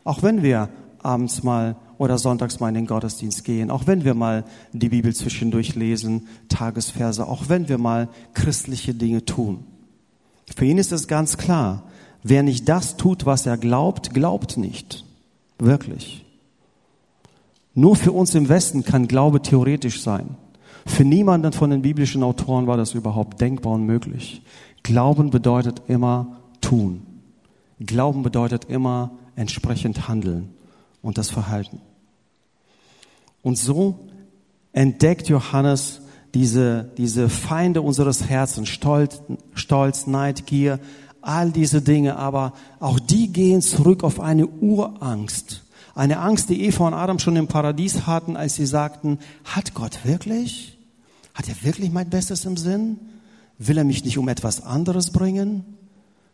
[0.05, 0.71] Auch wenn wir
[1.03, 5.15] abends mal oder sonntags mal in den Gottesdienst gehen, auch wenn wir mal die Bibel
[5.15, 9.65] zwischendurch lesen, Tagesverse, auch wenn wir mal christliche Dinge tun.
[10.57, 11.83] Für ihn ist es ganz klar,
[12.23, 15.05] wer nicht das tut, was er glaubt, glaubt nicht.
[15.59, 16.25] Wirklich.
[17.75, 20.37] Nur für uns im Westen kann Glaube theoretisch sein.
[20.87, 24.43] Für niemanden von den biblischen Autoren war das überhaupt denkbar und möglich.
[24.83, 27.07] Glauben bedeutet immer tun.
[27.81, 30.51] Glauben bedeutet immer entsprechend handeln
[31.03, 31.81] und das Verhalten.
[33.43, 34.09] Und so
[34.73, 36.01] entdeckt Johannes
[36.35, 39.23] diese, diese Feinde unseres Herzens, Stolz,
[39.55, 40.79] Stolz, Neid, Gier,
[41.21, 45.62] all diese Dinge, aber auch die gehen zurück auf eine Urangst.
[45.95, 50.05] Eine Angst, die Eva und Adam schon im Paradies hatten, als sie sagten, hat Gott
[50.05, 50.79] wirklich?
[51.35, 52.99] Hat er wirklich mein Bestes im Sinn?
[53.59, 55.65] Will er mich nicht um etwas anderes bringen?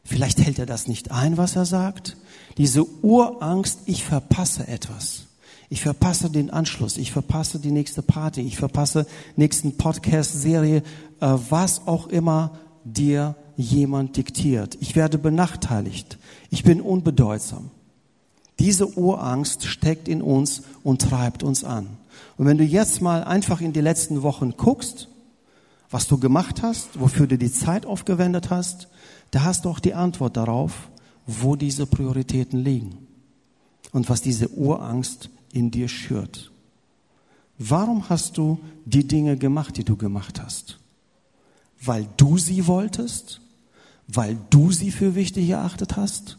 [0.05, 2.17] Vielleicht hält er das nicht ein, was er sagt.
[2.57, 5.25] Diese Urangst, ich verpasse etwas.
[5.71, 10.83] Ich verpasse den Anschluss, ich verpasse die nächste Party, ich verpasse nächsten Podcast-Serie, äh,
[11.21, 12.53] was auch immer
[12.85, 14.79] dir jemand diktiert.
[14.81, 16.17] Ich werde benachteiligt.
[16.49, 17.71] Ich bin unbedeutsam.
[18.59, 21.97] Diese Urangst steckt in uns und treibt uns an.
[22.37, 25.09] Und wenn du jetzt mal einfach in die letzten Wochen guckst,
[25.91, 28.89] was du gemacht hast, wofür du die Zeit aufgewendet hast,
[29.31, 30.91] da hast du auch die Antwort darauf,
[31.27, 33.07] wo diese Prioritäten liegen
[33.93, 36.51] und was diese Urangst in dir schürt.
[37.59, 40.79] Warum hast du die Dinge gemacht, die du gemacht hast?
[41.81, 43.41] Weil du sie wolltest?
[44.07, 46.39] Weil du sie für wichtig erachtet hast?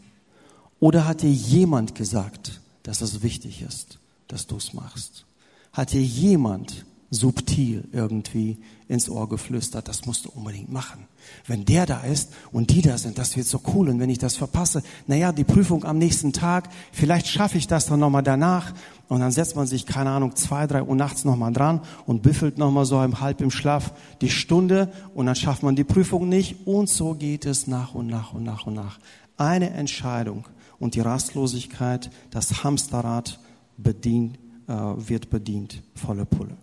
[0.80, 5.26] Oder hat dir jemand gesagt, dass es wichtig ist, dass du es machst?
[5.72, 11.06] Hat dir jemand subtil irgendwie ins Ohr geflüstert, das musst du unbedingt machen.
[11.46, 13.88] Wenn der da ist und die da sind, das wird so cool.
[13.88, 17.86] Und wenn ich das verpasse, naja, die Prüfung am nächsten Tag, vielleicht schaffe ich das
[17.86, 18.72] dann nochmal danach.
[19.08, 22.58] Und dann setzt man sich, keine Ahnung, zwei, drei Uhr nachts nochmal dran und büffelt
[22.58, 26.66] nochmal so halb im Schlaf die Stunde und dann schafft man die Prüfung nicht.
[26.66, 29.00] Und so geht es nach und nach und nach und nach.
[29.36, 30.44] Eine Entscheidung
[30.80, 33.38] und die Rastlosigkeit, das Hamsterrad
[33.76, 36.56] bedient, äh, wird bedient, volle Pulle.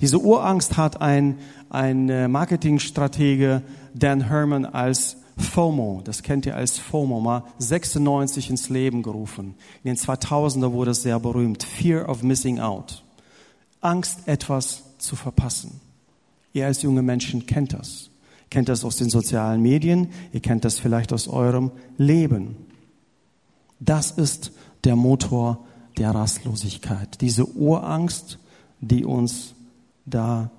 [0.00, 1.38] Diese Urangst hat ein,
[1.70, 3.62] ein äh, Marketingstratege
[3.94, 9.54] Dan Herman als FOMO, das kennt ihr als FOMO, mal 96 ins Leben gerufen.
[9.82, 11.62] In den 2000er wurde es sehr berühmt.
[11.62, 13.02] Fear of Missing Out.
[13.80, 15.80] Angst, etwas zu verpassen.
[16.52, 18.10] Ihr als junge Menschen kennt das.
[18.50, 22.56] Kennt das aus den sozialen Medien, ihr kennt das vielleicht aus eurem Leben.
[23.84, 24.52] Das ist
[24.84, 25.64] der Motor
[25.98, 27.20] der Rastlosigkeit.
[27.20, 28.38] Diese Urangst,
[28.80, 29.54] die uns
[30.06, 30.50] da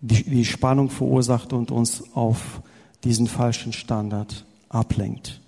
[0.00, 2.62] die, die Spannung verursacht und uns auf
[3.04, 5.42] diesen falschen Standard ablenkt.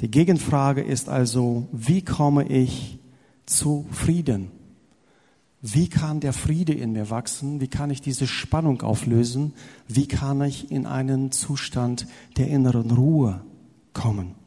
[0.00, 2.98] Die Gegenfrage ist also, wie komme ich
[3.44, 4.52] zu Frieden?
[5.60, 7.60] Wie kann der Friede in mir wachsen?
[7.60, 9.52] Wie kann ich diese Spannung auflösen?
[9.88, 12.06] Wie kann ich in einen Zustand
[12.38, 13.42] der inneren Ruhe
[13.92, 14.39] kommen?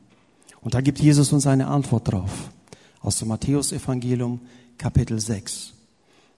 [0.63, 2.49] Und da gibt Jesus uns eine Antwort drauf.
[3.01, 4.39] Aus dem Matthäusevangelium
[4.77, 5.73] Kapitel 6.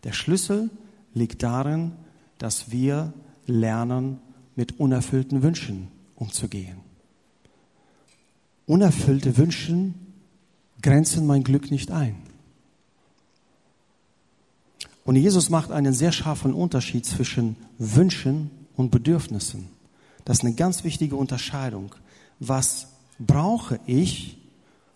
[0.04, 0.70] Der Schlüssel
[1.14, 1.94] liegt darin,
[2.38, 3.14] dass wir
[3.46, 4.20] lernen,
[4.56, 6.78] mit unerfüllten Wünschen umzugehen.
[8.66, 9.94] Unerfüllte Wünsche
[10.82, 12.16] grenzen mein Glück nicht ein.
[15.04, 19.68] Und Jesus macht einen sehr scharfen Unterschied zwischen Wünschen und Bedürfnissen.
[20.24, 21.94] Das ist eine ganz wichtige Unterscheidung.
[22.40, 22.88] Was
[23.20, 24.38] brauche ich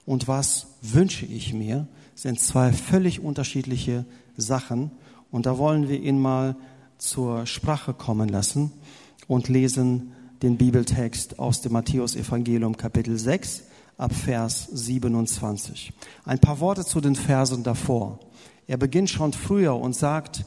[0.05, 4.05] und was wünsche ich mir, sind zwei völlig unterschiedliche
[4.36, 4.91] Sachen.
[5.32, 6.55] Und da wollen wir ihn mal
[6.97, 8.71] zur Sprache kommen lassen
[9.27, 13.63] und lesen den Bibeltext aus dem Matthäus-Evangelium Kapitel 6
[13.97, 15.93] ab Vers 27.
[16.25, 18.19] Ein paar Worte zu den Versen davor.
[18.67, 20.45] Er beginnt schon früher und sagt,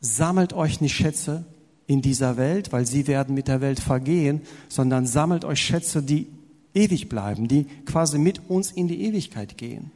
[0.00, 1.44] sammelt euch nicht Schätze
[1.86, 6.28] in dieser Welt, weil sie werden mit der Welt vergehen, sondern sammelt euch Schätze, die
[6.74, 9.90] ewig bleiben, die quasi mit uns in die Ewigkeit gehen.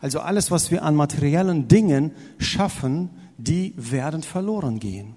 [0.00, 5.14] Also alles, was wir an materiellen Dingen schaffen, die werden verloren gehen.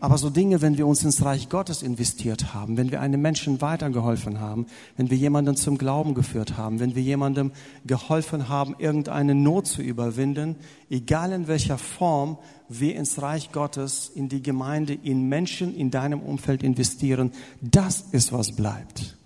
[0.00, 3.62] Aber so Dinge, wenn wir uns ins Reich Gottes investiert haben, wenn wir einem Menschen
[3.62, 4.66] weitergeholfen haben,
[4.98, 7.52] wenn wir jemanden zum Glauben geführt haben, wenn wir jemandem
[7.86, 10.56] geholfen haben, irgendeine Not zu überwinden,
[10.90, 12.36] egal in welcher Form
[12.68, 18.30] wir ins Reich Gottes, in die Gemeinde, in Menschen in deinem Umfeld investieren, das ist,
[18.30, 19.16] was bleibt.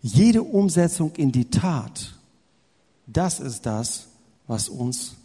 [0.00, 2.14] Jede Umsetzung in die Tat,
[3.06, 4.08] das ist das,
[4.46, 5.16] was uns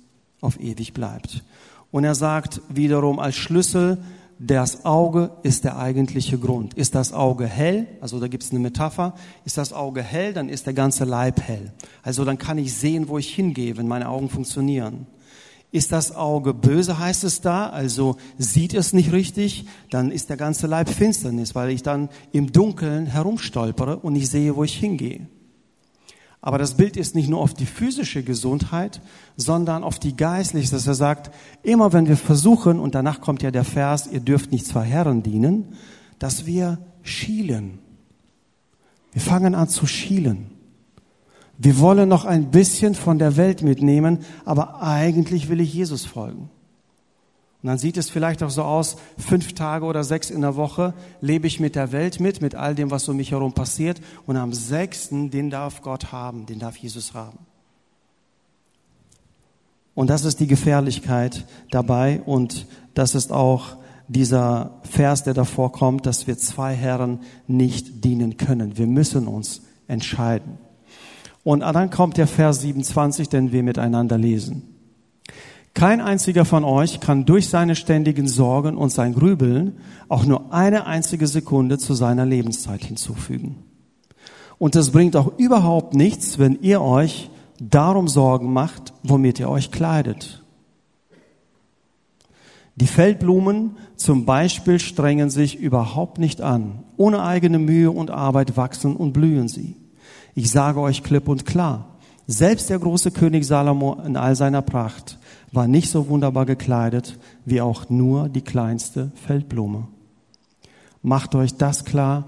[0.42, 1.44] auf ewig bleibt.
[1.92, 4.00] Und er sagt wiederum als Schlüssel,
[4.40, 6.74] das Auge ist der eigentliche Grund.
[6.74, 9.14] Ist das Auge hell, also da gibt es eine Metapher,
[9.46, 11.72] ist das Auge hell, dann ist der ganze Leib hell.
[12.02, 15.06] Also dann kann ich sehen, wo ich hingehe, wenn meine Augen funktionieren.
[15.74, 20.38] Ist das Auge böse, heißt es da, also sieht es nicht richtig, dann ist der
[20.38, 25.28] ganze Leib Finsternis, weil ich dann im Dunkeln herumstolpere und nicht sehe, wo ich hingehe.
[26.42, 29.02] Aber das Bild ist nicht nur auf die physische Gesundheit,
[29.36, 31.32] sondern auf die geistliche, dass er sagt,
[31.64, 35.24] immer wenn wir versuchen, und danach kommt ja der Vers, ihr dürft nicht zwei Herren
[35.24, 35.74] dienen,
[36.20, 37.80] dass wir schielen.
[39.12, 40.53] Wir fangen an zu schielen.
[41.58, 46.50] Wir wollen noch ein bisschen von der Welt mitnehmen, aber eigentlich will ich Jesus folgen.
[47.64, 50.94] Und dann sieht es vielleicht auch so aus, fünf Tage oder sechs in der Woche
[51.22, 54.02] lebe ich mit der Welt mit, mit all dem, was um mich herum passiert.
[54.26, 57.40] Und am sechsten, den darf Gott haben, den darf Jesus haben.
[59.96, 62.22] Und das ist die Gefährlichkeit dabei.
[62.26, 63.78] Und das ist auch
[64.10, 68.78] dieser Vers, der davor kommt, dass wir zwei Herren nicht dienen können.
[68.78, 70.58] Wir müssen uns entscheiden.
[71.44, 74.74] Und dann kommt der Vers 27, den wir miteinander lesen.
[75.74, 79.78] Kein einziger von euch kann durch seine ständigen Sorgen und sein Grübeln
[80.08, 83.64] auch nur eine einzige Sekunde zu seiner Lebenszeit hinzufügen.
[84.60, 87.30] Und es bringt auch überhaupt nichts, wenn ihr euch
[87.60, 90.44] darum Sorgen macht, womit ihr euch kleidet.
[92.76, 96.84] Die Feldblumen zum Beispiel strengen sich überhaupt nicht an.
[96.98, 99.76] Ohne eigene Mühe und Arbeit wachsen und blühen sie.
[100.36, 101.94] Ich sage euch klipp und klar,
[102.26, 105.20] selbst der große König Salomo in all seiner Pracht
[105.52, 109.88] war nicht so wunderbar gekleidet wie auch nur die kleinste Feldblume.
[111.02, 112.26] Macht euch das klar,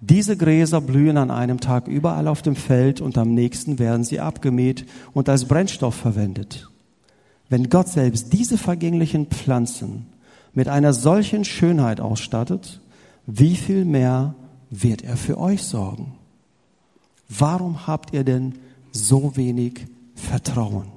[0.00, 4.20] diese Gräser blühen an einem Tag überall auf dem Feld und am nächsten werden sie
[4.20, 6.68] abgemäht und als Brennstoff verwendet.
[7.48, 10.06] Wenn Gott selbst diese vergänglichen Pflanzen
[10.52, 12.80] mit einer solchen Schönheit ausstattet,
[13.26, 14.34] wie viel mehr
[14.70, 16.17] wird er für euch sorgen?
[17.28, 18.58] Warum habt ihr denn
[18.90, 20.88] so wenig Vertrauen?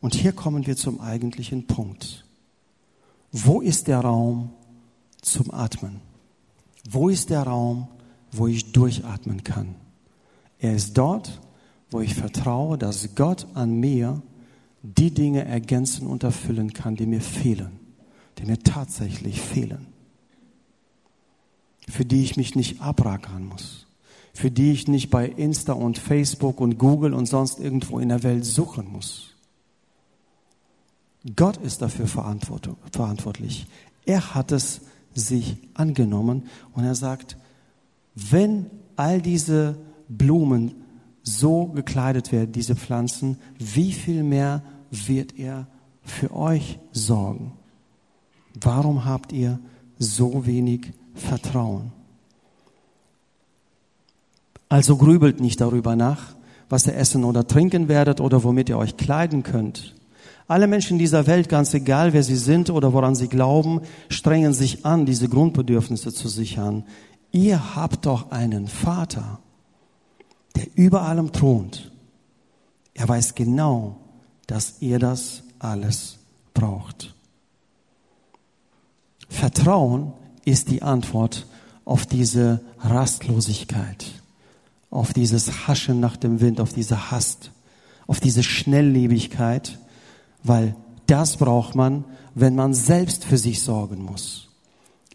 [0.00, 2.24] Und hier kommen wir zum eigentlichen Punkt.
[3.30, 4.50] Wo ist der Raum
[5.20, 6.00] zum Atmen?
[6.88, 7.88] Wo ist der Raum,
[8.32, 9.74] wo ich durchatmen kann?
[10.58, 11.40] Er ist dort,
[11.90, 14.22] wo ich vertraue, dass Gott an mir
[14.82, 17.78] die Dinge ergänzen und erfüllen kann, die mir fehlen,
[18.38, 19.86] die mir tatsächlich fehlen,
[21.88, 23.84] für die ich mich nicht abrackern muss
[24.34, 28.22] für die ich nicht bei Insta und Facebook und Google und sonst irgendwo in der
[28.24, 29.30] Welt suchen muss.
[31.36, 33.66] Gott ist dafür verantwortlich.
[34.04, 34.82] Er hat es
[35.14, 36.42] sich angenommen
[36.74, 37.38] und er sagt,
[38.14, 38.66] wenn
[38.96, 39.76] all diese
[40.08, 40.74] Blumen
[41.22, 45.66] so gekleidet werden, diese Pflanzen, wie viel mehr wird er
[46.02, 47.52] für euch sorgen?
[48.60, 49.58] Warum habt ihr
[49.98, 51.92] so wenig Vertrauen?
[54.74, 56.34] Also grübelt nicht darüber nach,
[56.68, 59.94] was ihr essen oder trinken werdet oder womit ihr euch kleiden könnt.
[60.48, 64.84] Alle Menschen dieser Welt, ganz egal wer sie sind oder woran sie glauben, strengen sich
[64.84, 66.82] an, diese Grundbedürfnisse zu sichern.
[67.30, 69.38] Ihr habt doch einen Vater,
[70.56, 71.92] der über allem thront.
[72.94, 73.98] Er weiß genau,
[74.48, 76.18] dass ihr das alles
[76.52, 77.14] braucht.
[79.28, 81.46] Vertrauen ist die Antwort
[81.84, 84.23] auf diese Rastlosigkeit
[84.94, 87.50] auf dieses Haschen nach dem Wind, auf diese Hast,
[88.06, 89.78] auf diese Schnelllebigkeit,
[90.44, 90.76] weil
[91.06, 94.48] das braucht man, wenn man selbst für sich sorgen muss.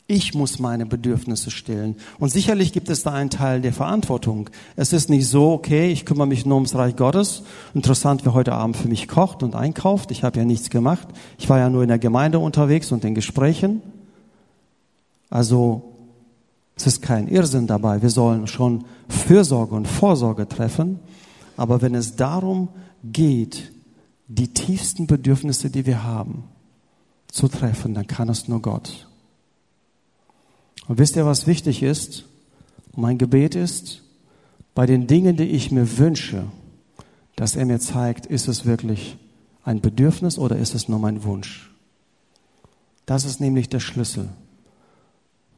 [0.06, 1.96] Ich muss meine Bedürfnisse stillen.
[2.18, 4.50] Und sicherlich gibt es da einen Teil der Verantwortung.
[4.76, 7.44] Es ist nicht so, okay, ich kümmere mich nur ums Reich Gottes.
[7.74, 10.12] Interessant, wer heute Abend für mich kocht und einkauft.
[10.12, 11.08] Ich habe ja nichts gemacht.
[11.38, 13.82] Ich war ja nur in der Gemeinde unterwegs und in Gesprächen.
[15.30, 15.89] Also
[16.80, 18.02] es ist kein Irrsinn dabei.
[18.02, 21.00] Wir sollen schon Fürsorge und Vorsorge treffen.
[21.58, 22.70] Aber wenn es darum
[23.04, 23.74] geht,
[24.30, 26.46] die tiefsten Bedürfnisse, die wir haben,
[27.28, 29.10] zu treffen, dann kann es nur Gott.
[30.88, 32.24] Und wisst ihr, was wichtig ist?
[32.96, 34.02] Mein Gebet ist,
[34.74, 36.46] bei den Dingen, die ich mir wünsche,
[37.36, 39.18] dass er mir zeigt, ist es wirklich
[39.66, 41.72] ein Bedürfnis oder ist es nur mein Wunsch?
[43.06, 44.30] Das ist nämlich der Schlüssel.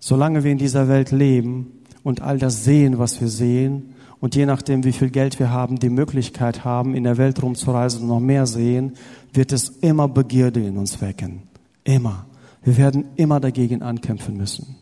[0.03, 4.45] Solange wir in dieser Welt leben und all das sehen, was wir sehen, und je
[4.45, 8.19] nachdem, wie viel Geld wir haben, die Möglichkeit haben, in der Welt rumzureisen und noch
[8.19, 8.93] mehr sehen,
[9.33, 11.43] wird es immer Begierde in uns wecken.
[11.83, 12.27] Immer.
[12.63, 14.75] Wir werden immer dagegen ankämpfen müssen.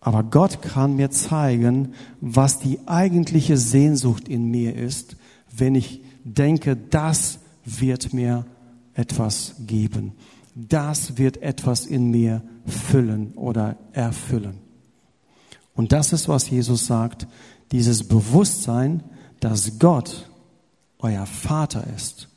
[0.00, 5.16] Aber Gott kann mir zeigen, was die eigentliche Sehnsucht in mir ist,
[5.54, 8.44] wenn ich denke, das wird mir
[8.94, 10.12] etwas geben.
[10.54, 14.58] Das wird etwas in mir füllen oder erfüllen.
[15.74, 17.26] Und das ist, was Jesus sagt,
[17.72, 19.02] dieses Bewusstsein,
[19.40, 20.28] dass Gott
[20.98, 22.28] euer Vater ist.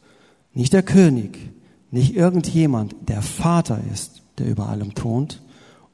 [0.53, 1.37] Nicht der König,
[1.91, 5.41] nicht irgendjemand, der Vater ist, der über allem thront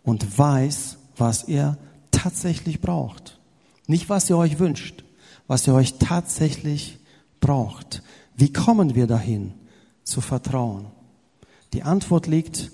[0.03, 1.77] und weiß, was ihr
[2.11, 3.39] tatsächlich braucht.
[3.87, 5.03] Nicht, was ihr euch wünscht,
[5.47, 6.99] was ihr euch tatsächlich
[7.39, 8.03] braucht.
[8.35, 9.53] Wie kommen wir dahin,
[10.03, 10.87] zu vertrauen?
[11.73, 12.71] Die Antwort liegt,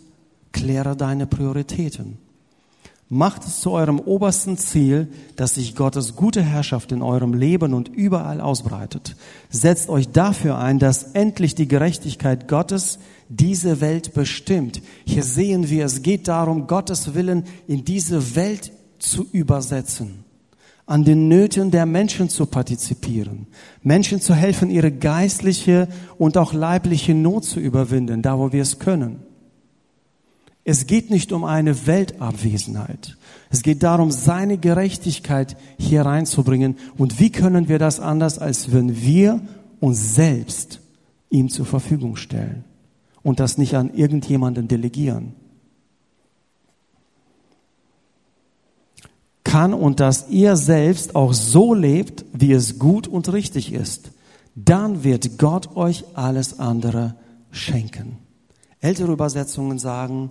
[0.52, 2.18] kläre deine Prioritäten.
[3.08, 7.88] Macht es zu eurem obersten Ziel, dass sich Gottes gute Herrschaft in eurem Leben und
[7.88, 9.16] überall ausbreitet.
[9.50, 12.98] Setzt euch dafür ein, dass endlich die Gerechtigkeit Gottes
[13.30, 14.82] diese Welt bestimmt.
[15.06, 20.25] Hier sehen wir, es geht darum, Gottes Willen in diese Welt zu übersetzen,
[20.86, 23.48] an den Nöten der Menschen zu partizipieren,
[23.82, 28.78] Menschen zu helfen, ihre geistliche und auch leibliche Not zu überwinden, da wo wir es
[28.78, 29.20] können.
[30.64, 33.18] Es geht nicht um eine Weltabwesenheit.
[33.52, 36.78] Es geht darum, seine Gerechtigkeit hier reinzubringen.
[36.98, 39.42] Und wie können wir das anders, als wenn wir
[39.80, 40.82] uns selbst
[41.30, 42.64] ihm zur Verfügung stellen
[43.22, 45.34] und das nicht an irgendjemanden delegieren?
[49.46, 54.12] Kann und dass ihr selbst auch so lebt, wie es gut und richtig ist,
[54.56, 57.16] dann wird Gott euch alles andere
[57.52, 58.18] schenken.
[58.82, 60.30] Ältere Übersetzungen sagen,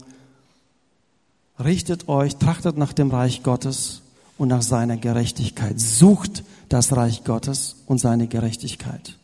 [1.62, 4.02] Richtet euch, trachtet nach dem Reich Gottes
[4.38, 5.78] und nach seiner Gerechtigkeit.
[5.78, 9.18] Sucht das Reich Gottes und seine Gerechtigkeit.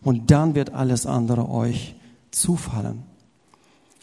[0.00, 1.94] Und dann wird alles andere euch
[2.30, 3.02] zufallen.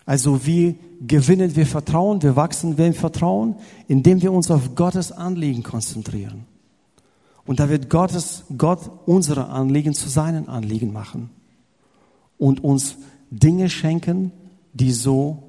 [0.06, 0.76] Also wie
[1.06, 2.22] gewinnen wir Vertrauen?
[2.22, 3.56] Wir wachsen wir im Vertrauen,
[3.88, 6.46] indem wir uns auf Gottes Anliegen konzentrieren.
[7.46, 11.30] Und da wird Gottes, Gott unsere Anliegen zu seinen Anliegen machen
[12.38, 12.98] und uns
[13.30, 14.32] Dinge schenken,
[14.74, 15.44] die so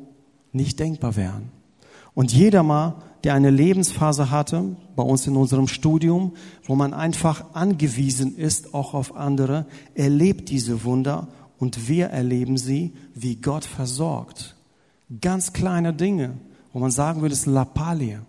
[0.52, 1.50] nicht denkbar wären.
[2.14, 6.32] Und jeder mal, der eine Lebensphase hatte, bei uns in unserem Studium,
[6.64, 11.28] wo man einfach angewiesen ist, auch auf andere, erlebt diese Wunder
[11.64, 14.54] und wir erleben sie, wie Gott versorgt.
[15.22, 16.36] Ganz kleine Dinge,
[16.74, 18.20] wo man sagen würde, es ist Lappalie,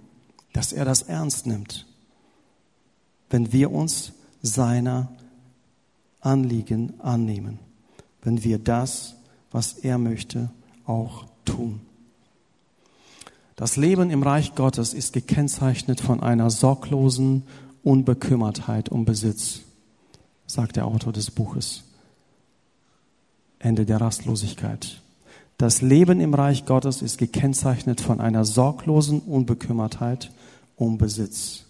[0.54, 1.86] dass er das ernst nimmt,
[3.30, 5.12] wenn wir uns seiner
[6.22, 7.60] Anliegen annehmen,
[8.22, 9.18] wenn wir das,
[9.52, 10.50] was er möchte,
[10.86, 11.82] auch tun.
[13.58, 17.44] Das Leben im Reich Gottes ist gekennzeichnet von einer sorglosen
[17.84, 19.60] Unbekümmertheit um Besitz,
[20.48, 21.85] sagt der Autor des Buches.
[23.66, 25.02] Ende der Rastlosigkeit.
[25.58, 30.32] Das Leben im Reich Gottes ist gekennzeichnet von einer sorglosen Unbekümmertheit
[30.76, 31.66] um Besitz.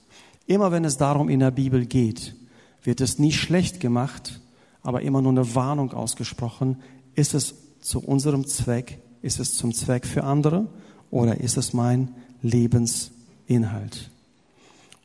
[0.45, 2.35] Immer wenn es darum in der Bibel geht,
[2.83, 4.41] wird es nie schlecht gemacht,
[4.81, 6.77] aber immer nur eine Warnung ausgesprochen.
[7.15, 8.99] Ist es zu unserem Zweck?
[9.21, 10.67] Ist es zum Zweck für andere?
[11.15, 12.09] oder ist es mein
[12.41, 14.11] Lebensinhalt?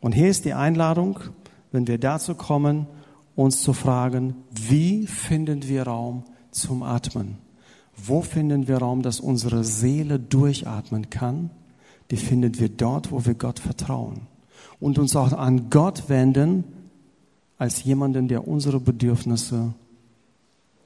[0.00, 1.20] Und hier ist die Einladung,
[1.70, 2.86] wenn wir dazu kommen,
[3.36, 7.38] uns zu fragen, wie finden wir Raum zum Atmen?
[7.96, 11.50] Wo finden wir Raum, dass unsere Seele durchatmen kann?
[12.10, 14.22] Die finden wir dort, wo wir Gott vertrauen
[14.80, 16.64] und uns auch an Gott wenden
[17.58, 19.74] als jemanden, der unsere Bedürfnisse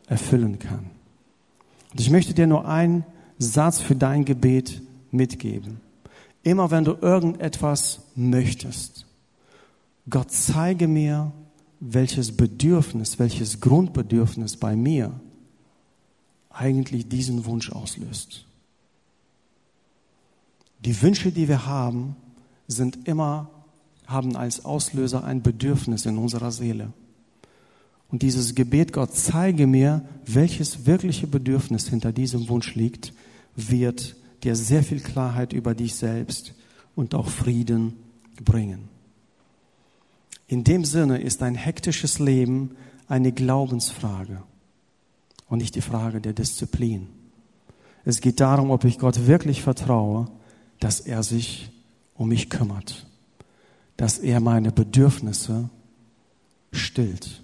[0.07, 0.91] erfüllen kann.
[1.93, 3.05] Und ich möchte dir nur einen
[3.39, 5.81] Satz für dein Gebet mitgeben.
[6.43, 9.07] Immer wenn du irgendetwas möchtest,
[10.11, 11.33] Gott zeige mir,
[11.81, 15.13] welches Bedürfnis, welches Grundbedürfnis bei mir
[16.55, 18.47] eigentlich diesen Wunsch auslöst.
[20.85, 22.17] Die Wünsche, die wir haben,
[22.69, 23.51] sind immer,
[24.07, 26.93] haben als Auslöser ein Bedürfnis in unserer Seele.
[28.11, 33.13] Und dieses Gebet, Gott zeige mir, welches wirkliche Bedürfnis hinter diesem Wunsch liegt,
[33.57, 36.55] wird dir sehr viel Klarheit über dich selbst
[36.95, 37.95] und auch Frieden
[38.45, 38.89] bringen.
[40.47, 42.77] In dem Sinne ist ein hektisches Leben
[43.09, 44.43] eine Glaubensfrage
[45.49, 47.09] und nicht die Frage der Disziplin.
[48.05, 50.29] Es geht darum, ob ich Gott wirklich vertraue,
[50.81, 51.71] dass er sich
[52.15, 53.07] um mich kümmert,
[53.97, 55.71] dass er meine Bedürfnisse
[56.73, 57.43] stillt,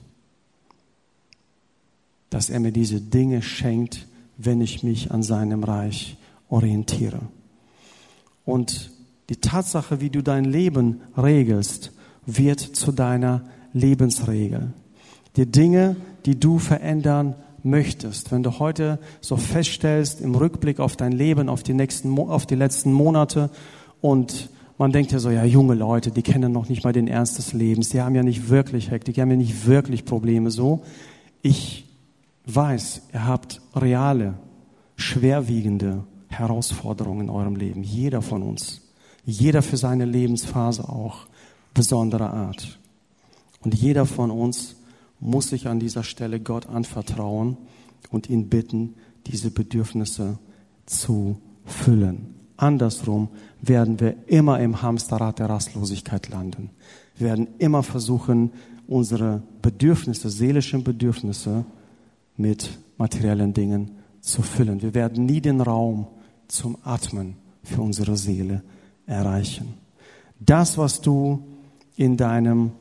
[2.29, 6.17] dass er mir diese Dinge schenkt, wenn ich mich an seinem Reich
[6.49, 7.21] orientiere.
[8.45, 8.91] Und
[9.29, 11.93] die Tatsache, wie du dein Leben regelst,
[12.27, 14.73] wird zu deiner Lebensregel.
[15.37, 15.97] Die Dinge,
[16.27, 21.63] die du verändern möchtest, wenn du heute so feststellst im Rückblick auf dein Leben, auf
[21.63, 23.51] die nächsten, auf die letzten Monate
[24.01, 27.37] und man denkt ja so, ja, junge Leute, die kennen noch nicht mal den Ernst
[27.37, 30.83] des Lebens, die haben ja nicht wirklich Hektik, die haben ja nicht wirklich Probleme so.
[31.43, 31.85] Ich
[32.47, 34.35] weiß, ihr habt reale,
[34.97, 37.83] schwerwiegende Herausforderungen in eurem Leben.
[37.83, 38.81] Jeder von uns.
[39.27, 41.27] Jeder für seine Lebensphase auch
[41.75, 42.79] besonderer Art.
[43.61, 44.77] Und jeder von uns
[45.21, 47.57] muss sich an dieser Stelle Gott anvertrauen
[48.11, 48.95] und ihn bitten,
[49.27, 50.39] diese Bedürfnisse
[50.87, 52.35] zu füllen.
[52.57, 53.29] Andersrum
[53.63, 56.71] werden wir immer im Hamsterrad der Rastlosigkeit landen.
[57.17, 58.53] Wir werden immer versuchen,
[58.87, 61.65] unsere Bedürfnisse, seelischen Bedürfnisse
[62.37, 64.83] mit materiellen Dingen zu füllen.
[64.83, 66.07] Wir werden nie den Raum
[66.49, 68.63] zum Atmen für unsere Seele
[69.07, 69.75] erreichen.
[70.39, 71.45] Das, was du
[71.97, 72.73] in deinem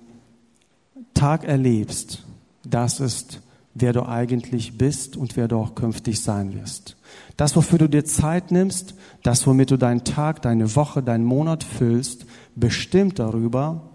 [1.14, 2.26] Tag erlebst,
[2.70, 3.42] das ist,
[3.74, 6.98] wer du eigentlich bist und wer du auch künftig sein wirst.
[7.38, 11.64] Das, wofür du dir Zeit nimmst, das, womit du deinen Tag, deine Woche, deinen Monat
[11.64, 13.90] füllst, bestimmt darüber,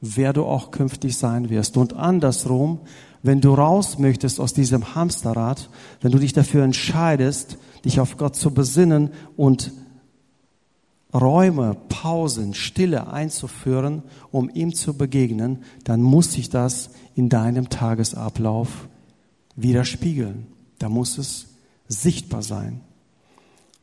[0.00, 1.76] wer du auch künftig sein wirst.
[1.76, 2.80] Und andersrum,
[3.22, 5.68] wenn du raus möchtest aus diesem Hamsterrad,
[6.00, 9.72] wenn du dich dafür entscheidest, dich auf Gott zu besinnen und
[11.14, 18.88] Räume, Pausen, Stille einzuführen, um ihm zu begegnen, dann muss sich das in deinem Tagesablauf
[19.56, 20.46] widerspiegeln.
[20.78, 21.46] Da muss es
[21.88, 22.80] sichtbar sein.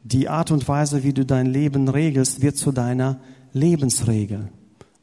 [0.04, 3.20] Die Art und Weise, wie du dein Leben regelst, wird zu deiner
[3.54, 4.50] Lebensregel.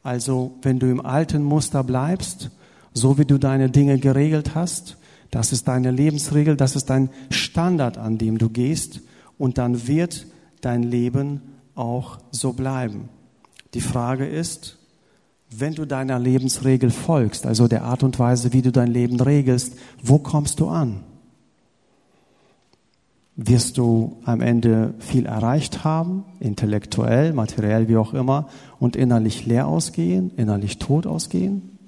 [0.04, 2.50] Also wenn du im alten Muster bleibst,
[2.94, 4.96] so wie du deine Dinge geregelt hast,
[5.32, 9.00] das ist deine Lebensregel, das ist dein Standard, an dem du gehst
[9.38, 10.26] und dann wird
[10.60, 11.40] dein Leben
[11.74, 13.08] auch so bleiben.
[13.74, 14.78] Die Frage ist,
[15.50, 19.74] wenn du deiner Lebensregel folgst, also der Art und Weise, wie du dein Leben regelst,
[20.02, 21.00] wo kommst du an?
[23.36, 28.48] Wirst du am Ende viel erreicht haben, intellektuell, materiell, wie auch immer,
[28.78, 31.78] und innerlich leer ausgehen, innerlich tot ausgehen?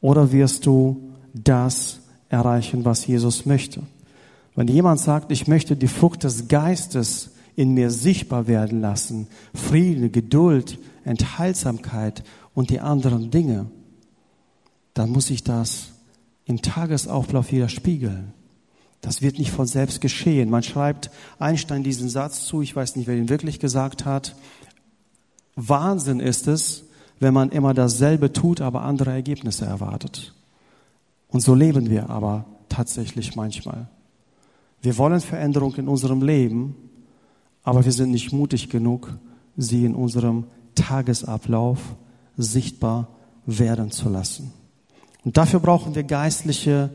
[0.00, 3.82] Oder wirst du das erreichen, was Jesus möchte?
[4.56, 10.12] Wenn jemand sagt, ich möchte die Frucht des Geistes in mir sichtbar werden lassen, Frieden,
[10.12, 12.24] Geduld, Enthaltsamkeit
[12.54, 13.66] und die anderen Dinge,
[14.94, 15.92] dann muss ich das
[16.46, 18.32] im Tagesauflauf wieder spiegeln.
[19.00, 20.48] Das wird nicht von selbst geschehen.
[20.48, 24.34] Man schreibt Einstein diesen Satz zu, ich weiß nicht, wer ihn wirklich gesagt hat.
[25.56, 26.84] Wahnsinn ist es,
[27.20, 30.34] wenn man immer dasselbe tut, aber andere Ergebnisse erwartet.
[31.28, 33.88] Und so leben wir aber tatsächlich manchmal.
[34.80, 36.76] Wir wollen Veränderung in unserem Leben,
[37.64, 39.18] aber wir sind nicht mutig genug,
[39.56, 40.44] sie in unserem
[40.74, 41.78] Tagesablauf
[42.36, 43.08] sichtbar
[43.46, 44.52] werden zu lassen.
[45.24, 46.90] Und dafür brauchen wir geistliche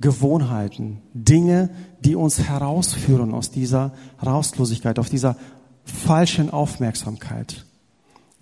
[0.00, 5.36] Gewohnheiten, Dinge, die uns herausführen aus dieser Rastlosigkeit, auf dieser
[5.84, 7.64] falschen Aufmerksamkeit.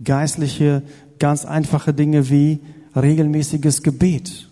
[0.03, 0.83] Geistliche,
[1.19, 2.61] ganz einfache Dinge wie
[2.97, 4.49] regelmäßiges Gebet,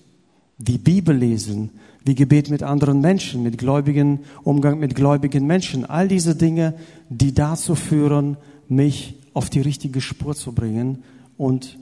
[0.58, 1.70] wie Bibel lesen,
[2.08, 5.84] wie Gebet mit anderen Menschen, mit gläubigen, Umgang mit gläubigen Menschen.
[5.84, 6.72] All diese Dinge,
[7.10, 11.04] die dazu führen, mich auf die richtige Spur zu bringen
[11.36, 11.78] und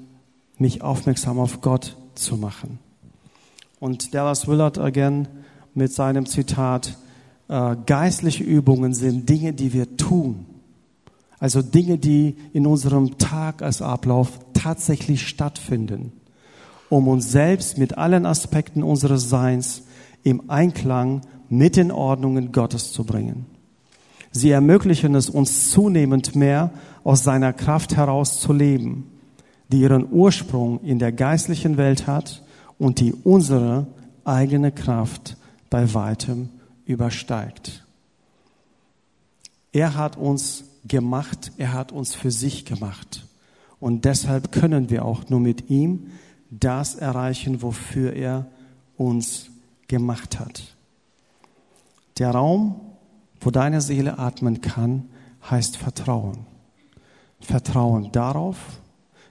[0.59, 2.81] mich aufmerksam auf Gott zu machen.
[3.79, 5.29] Und Dallas Willard again
[5.75, 6.99] mit seinem Zitat,
[7.47, 10.45] äh, geistliche Übungen sind Dinge, die wir tun.
[11.39, 16.11] Also Dinge, die in unserem Tag als Ablauf tatsächlich stattfinden,
[16.89, 19.86] um uns selbst mit allen Aspekten unseres Seins
[20.27, 23.47] im Einklang mit den Ordnungen Gottes zu bringen.
[24.33, 26.73] Sie ermöglichen es uns zunehmend mehr
[27.05, 29.09] aus seiner Kraft heraus zu leben,
[29.71, 32.43] die ihren Ursprung in der geistlichen Welt hat
[32.77, 33.87] und die unsere
[34.25, 35.37] eigene Kraft
[35.71, 36.49] bei weitem
[36.87, 37.85] übersteigt.
[39.71, 43.29] Er hat uns gemacht, er hat uns für sich gemacht.
[43.79, 46.09] Und deshalb können wir auch nur mit ihm
[46.51, 48.47] das erreichen, wofür er
[48.97, 49.51] uns
[49.89, 50.75] gemacht hat.
[52.19, 52.81] Der Raum,
[53.41, 55.09] wo deine Seele atmen kann,
[55.51, 56.47] heißt Vertrauen.
[57.41, 58.57] Vertrauen darauf,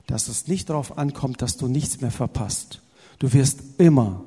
[0.07, 2.81] dass es nicht darauf ankommt, dass du nichts mehr verpasst,
[3.19, 4.23] Du wirst immer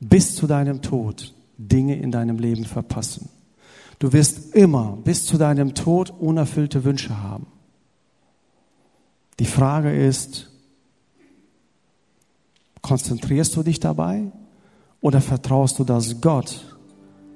[0.00, 3.28] bis zu deinem Tod Dinge in deinem Leben verpassen.
[3.98, 7.46] Du wirst immer bis zu deinem Tod unerfüllte Wünsche haben.
[9.38, 10.50] Die Frage ist,
[12.82, 14.30] konzentrierst du dich dabei
[15.04, 16.64] oder vertraust du, dass Gott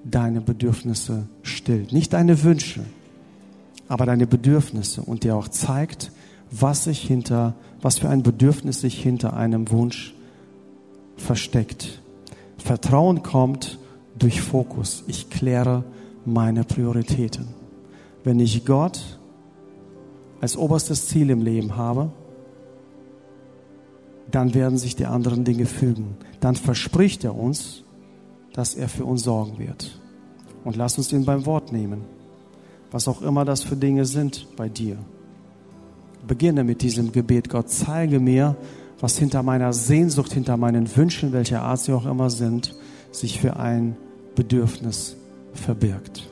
[0.03, 1.93] deine Bedürfnisse stillt?
[1.93, 2.81] Nicht deine Wünsche,
[3.89, 6.11] aber deine Bedürfnisse und dir auch zeigt,
[6.51, 7.53] was sich hinter,
[7.83, 10.15] was für ein Bedürfnis sich hinter einem Wunsch
[11.19, 12.01] versteckt.
[12.57, 13.79] Vertrauen kommt
[14.19, 15.05] durch Fokus.
[15.07, 15.85] Ich kläre
[16.25, 17.49] meine Prioritäten.
[18.25, 19.19] Wenn ich Gott
[20.41, 22.13] als oberstes Ziel im Leben habe,
[24.31, 26.17] dann werden sich die anderen Dinge fügen.
[26.41, 27.83] Dann verspricht er uns,
[28.53, 30.01] dass er für uns sorgen wird.
[30.65, 32.03] Und lass uns ihn beim Wort nehmen,
[32.91, 34.99] was auch immer das für Dinge sind bei dir.
[36.27, 37.49] Beginne mit diesem Gebet.
[37.49, 38.57] Gott, zeige mir,
[39.01, 42.75] was hinter meiner Sehnsucht, hinter meinen Wünschen, welcher Art sie auch immer sind,
[43.13, 43.97] sich für ein
[44.35, 45.17] Bedürfnis
[45.55, 46.29] verbirgt.